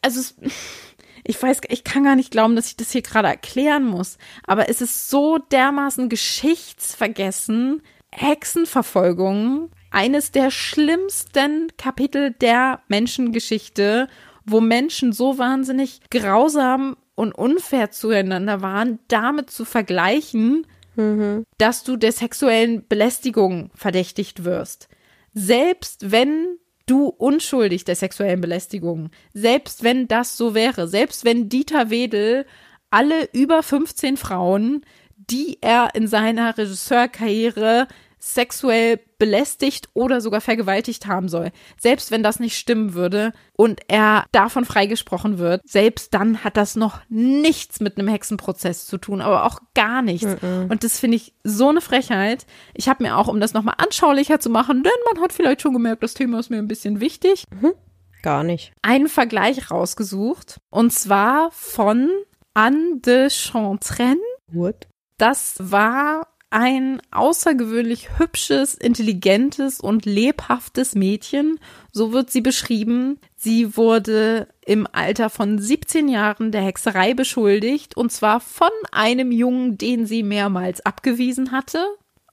[0.02, 0.34] also
[1.24, 4.70] ich weiß, ich kann gar nicht glauben, dass ich das hier gerade erklären muss, aber
[4.70, 14.08] es ist so dermaßen geschichtsvergessen, Hexenverfolgung, eines der schlimmsten Kapitel der Menschengeschichte,
[14.46, 21.46] wo Menschen so wahnsinnig grausam und unfair zueinander waren, damit zu vergleichen, mhm.
[21.58, 24.90] dass du der sexuellen Belästigung verdächtigt wirst
[25.34, 31.90] selbst wenn du unschuldig der sexuellen Belästigung, selbst wenn das so wäre, selbst wenn Dieter
[31.90, 32.46] Wedel
[32.90, 37.88] alle über 15 Frauen, die er in seiner Regisseurkarriere
[38.24, 41.52] sexuell belästigt oder sogar vergewaltigt haben soll.
[41.78, 46.78] Selbst wenn das nicht stimmen würde und er davon freigesprochen wird, selbst dann hat das
[46.78, 50.26] noch nichts mit einem Hexenprozess zu tun, aber auch gar nichts.
[50.42, 50.72] Mm -mm.
[50.72, 52.46] Und das finde ich so eine Frechheit.
[52.74, 55.74] Ich habe mir auch, um das nochmal anschaulicher zu machen, denn man hat vielleicht schon
[55.74, 57.44] gemerkt, das Thema ist mir ein bisschen wichtig.
[57.52, 57.74] Mhm.
[58.22, 58.72] Gar nicht.
[58.82, 62.10] Einen Vergleich rausgesucht und zwar von
[62.54, 64.22] Anne de Chantraine.
[64.48, 64.88] What?
[65.18, 71.60] Das war ein außergewöhnlich hübsches, intelligentes und lebhaftes Mädchen.
[71.92, 73.20] So wird sie beschrieben.
[73.36, 79.80] Sie wurde im Alter von 17 Jahren der Hexerei beschuldigt und zwar von einem Jungen,
[79.80, 81.84] den sie mehrmals abgewiesen hatte.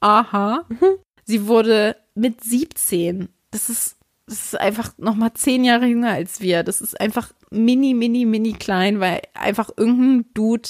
[0.00, 0.66] Aha.
[0.68, 0.98] Mhm.
[1.24, 3.30] Sie wurde mit 17.
[3.50, 3.96] Das ist,
[4.26, 6.62] das ist einfach noch mal zehn Jahre jünger als wir.
[6.62, 10.68] Das ist einfach mini, mini, mini klein, weil einfach irgendein Dude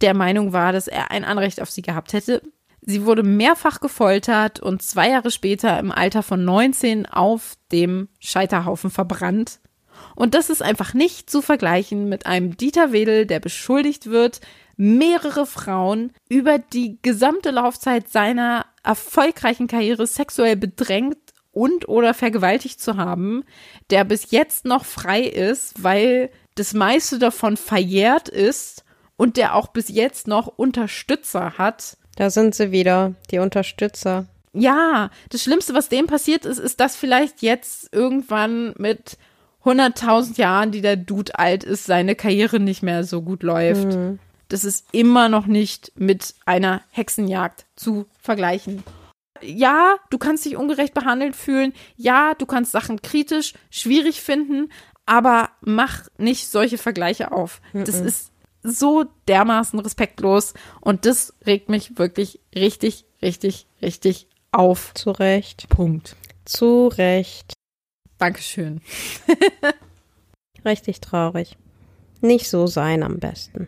[0.00, 2.42] der Meinung war, dass er ein Anrecht auf sie gehabt hätte.
[2.84, 8.90] Sie wurde mehrfach gefoltert und zwei Jahre später im Alter von 19 auf dem Scheiterhaufen
[8.90, 9.60] verbrannt.
[10.16, 14.40] Und das ist einfach nicht zu vergleichen mit einem Dieter Wedel, der beschuldigt wird,
[14.76, 21.18] mehrere Frauen über die gesamte Laufzeit seiner erfolgreichen Karriere sexuell bedrängt
[21.52, 23.44] und oder vergewaltigt zu haben,
[23.90, 28.84] der bis jetzt noch frei ist, weil das meiste davon verjährt ist
[29.16, 34.26] und der auch bis jetzt noch Unterstützer hat, da sind sie wieder, die Unterstützer.
[34.52, 39.16] Ja, das Schlimmste, was dem passiert ist, ist, dass vielleicht jetzt irgendwann mit
[39.64, 43.96] 100.000 Jahren, die der Dude alt ist, seine Karriere nicht mehr so gut läuft.
[43.96, 44.18] Mhm.
[44.48, 48.82] Das ist immer noch nicht mit einer Hexenjagd zu vergleichen.
[49.40, 51.72] Ja, du kannst dich ungerecht behandelt fühlen.
[51.96, 54.70] Ja, du kannst Sachen kritisch, schwierig finden,
[55.06, 57.60] aber mach nicht solche Vergleiche auf.
[57.72, 57.84] Mhm.
[57.84, 58.31] Das ist
[58.62, 64.94] so dermaßen respektlos und das regt mich wirklich richtig, richtig, richtig auf.
[64.94, 65.68] Zu Recht.
[65.68, 66.16] Punkt.
[66.44, 67.54] Zu Recht.
[68.18, 68.80] Dankeschön.
[70.64, 71.56] richtig traurig.
[72.20, 73.66] Nicht so sein am besten.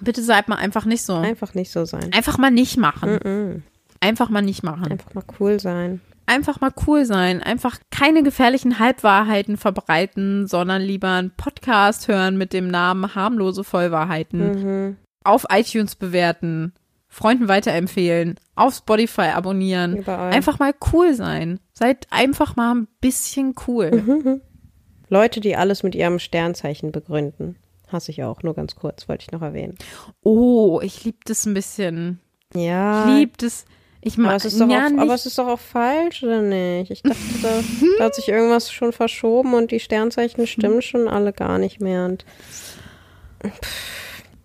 [0.00, 1.14] Bitte seid mal einfach nicht so.
[1.14, 2.12] Einfach nicht so sein.
[2.12, 3.18] Einfach mal nicht machen.
[3.18, 3.62] Mm-mm.
[4.00, 4.90] Einfach mal nicht machen.
[4.90, 6.00] Einfach mal cool sein.
[6.30, 7.42] Einfach mal cool sein.
[7.42, 14.40] Einfach keine gefährlichen Halbwahrheiten verbreiten, sondern lieber einen Podcast hören mit dem Namen harmlose Vollwahrheiten.
[14.40, 14.96] Mhm.
[15.24, 16.72] Auf iTunes bewerten.
[17.08, 18.38] Freunden weiterempfehlen.
[18.54, 19.96] Auf Spotify abonnieren.
[19.96, 20.32] Überall.
[20.32, 21.58] Einfach mal cool sein.
[21.72, 23.90] Seid einfach mal ein bisschen cool.
[23.90, 24.40] Mhm.
[25.08, 27.56] Leute, die alles mit ihrem Sternzeichen begründen.
[27.88, 29.76] Hasse ich auch, nur ganz kurz, wollte ich noch erwähnen.
[30.22, 32.20] Oh, ich lieb das ein bisschen.
[32.54, 33.08] Ja.
[33.08, 33.64] Ich lieb das.
[34.02, 36.40] Ich mag aber es, ist doch ja, auch, aber es ist doch auch falsch, oder
[36.40, 36.90] nicht?
[36.90, 37.62] Ich dachte, da,
[37.98, 42.06] da hat sich irgendwas schon verschoben und die Sternzeichen stimmen schon alle gar nicht mehr.
[42.06, 42.24] Und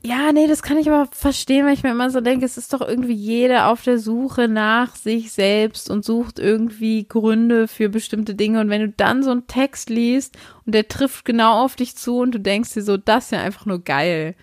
[0.05, 2.73] Ja, nee, das kann ich aber verstehen, weil ich mir immer so denke, es ist
[2.73, 8.35] doch irgendwie jeder auf der Suche nach sich selbst und sucht irgendwie Gründe für bestimmte
[8.35, 8.59] Dinge.
[8.59, 12.19] Und wenn du dann so einen Text liest und der trifft genau auf dich zu
[12.19, 14.35] und du denkst dir so, das ist ja einfach nur geil.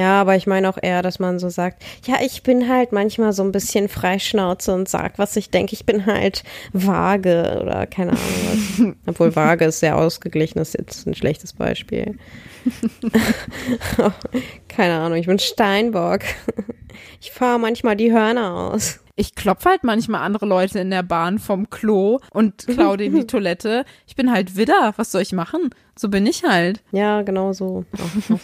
[0.00, 3.34] Ja, aber ich meine auch eher, dass man so sagt, ja, ich bin halt manchmal
[3.34, 5.74] so ein bisschen Freischnauze und sag, was ich denke.
[5.74, 6.42] Ich bin halt
[6.72, 8.94] vage oder keine Ahnung was.
[9.06, 12.16] Obwohl vage ist sehr ausgeglichen, ist jetzt ein schlechtes Beispiel.
[14.68, 16.20] keine Ahnung, ich bin Steinbock.
[17.20, 19.00] Ich fahre manchmal die Hörner aus.
[19.16, 23.26] Ich klopfe halt manchmal andere Leute in der Bahn vom Klo und klaue denen die
[23.26, 23.84] Toilette.
[24.06, 24.94] Ich bin halt Widder.
[24.96, 25.68] Was soll ich machen?
[25.94, 26.82] So bin ich halt.
[26.90, 27.84] Ja, genau so.
[27.98, 28.38] Ach.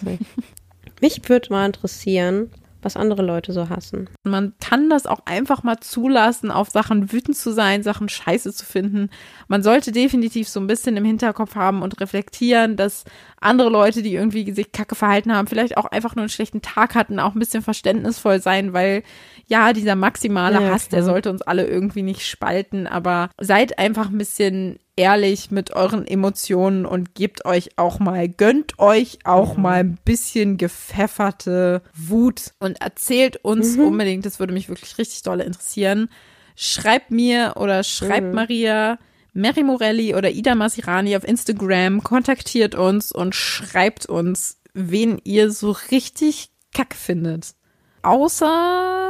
[1.01, 2.51] Mich würde mal interessieren,
[2.87, 4.09] was andere Leute so hassen.
[4.23, 8.65] Man kann das auch einfach mal zulassen, auf Sachen wütend zu sein, Sachen scheiße zu
[8.65, 9.11] finden.
[9.49, 13.05] Man sollte definitiv so ein bisschen im Hinterkopf haben und reflektieren, dass
[13.41, 16.95] andere Leute, die irgendwie sich kacke verhalten haben, vielleicht auch einfach nur einen schlechten Tag
[16.95, 19.03] hatten, auch ein bisschen verständnisvoll sein, weil
[19.47, 21.13] ja, dieser maximale Ja, Hass, der klar.
[21.13, 26.87] sollte uns alle irgendwie nicht spalten, aber seid einfach ein bisschen ehrlich mit euren Emotionen
[26.87, 33.37] und gebt euch auch mal, gönnt euch auch mal ein bisschen gepfefferte Wut und erzählt
[33.45, 36.09] uns unbedingt, das würde mich wirklich richtig doll interessieren.
[36.57, 38.99] Schreibt mir oder schreibt Maria,
[39.35, 45.77] Mary Morelli oder Ida Masirani auf Instagram, kontaktiert uns und schreibt uns, wen ihr so
[45.91, 47.55] richtig kacke findet.
[48.03, 49.06] Außer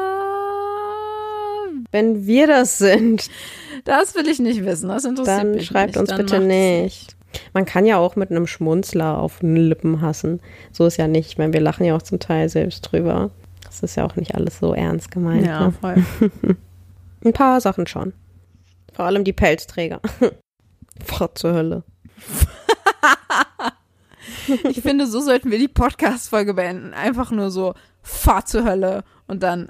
[1.92, 3.30] Wenn wir das sind,
[3.84, 4.88] Das will ich nicht wissen.
[4.88, 5.98] Das interessiert dann mich schreibt nicht.
[6.00, 7.16] uns Dann bitte nicht.
[7.52, 10.40] Man kann ja auch mit einem Schmunzler auf den Lippen hassen.
[10.72, 11.28] So ist ja nicht.
[11.28, 13.30] Ich meine, wir lachen ja auch zum Teil selbst drüber.
[13.64, 15.46] Das ist ja auch nicht alles so ernst gemeint.
[15.46, 15.72] Ja, Ne?
[15.80, 16.04] voll.
[17.24, 18.12] Ein paar Sachen schon.
[18.92, 20.00] Vor allem die Pelzträger.
[21.04, 21.82] Fahrt zur Hölle.
[24.68, 26.94] Ich finde, so sollten wir die Podcast-Folge beenden.
[26.94, 29.68] Einfach nur so, fahr zur Hölle und dann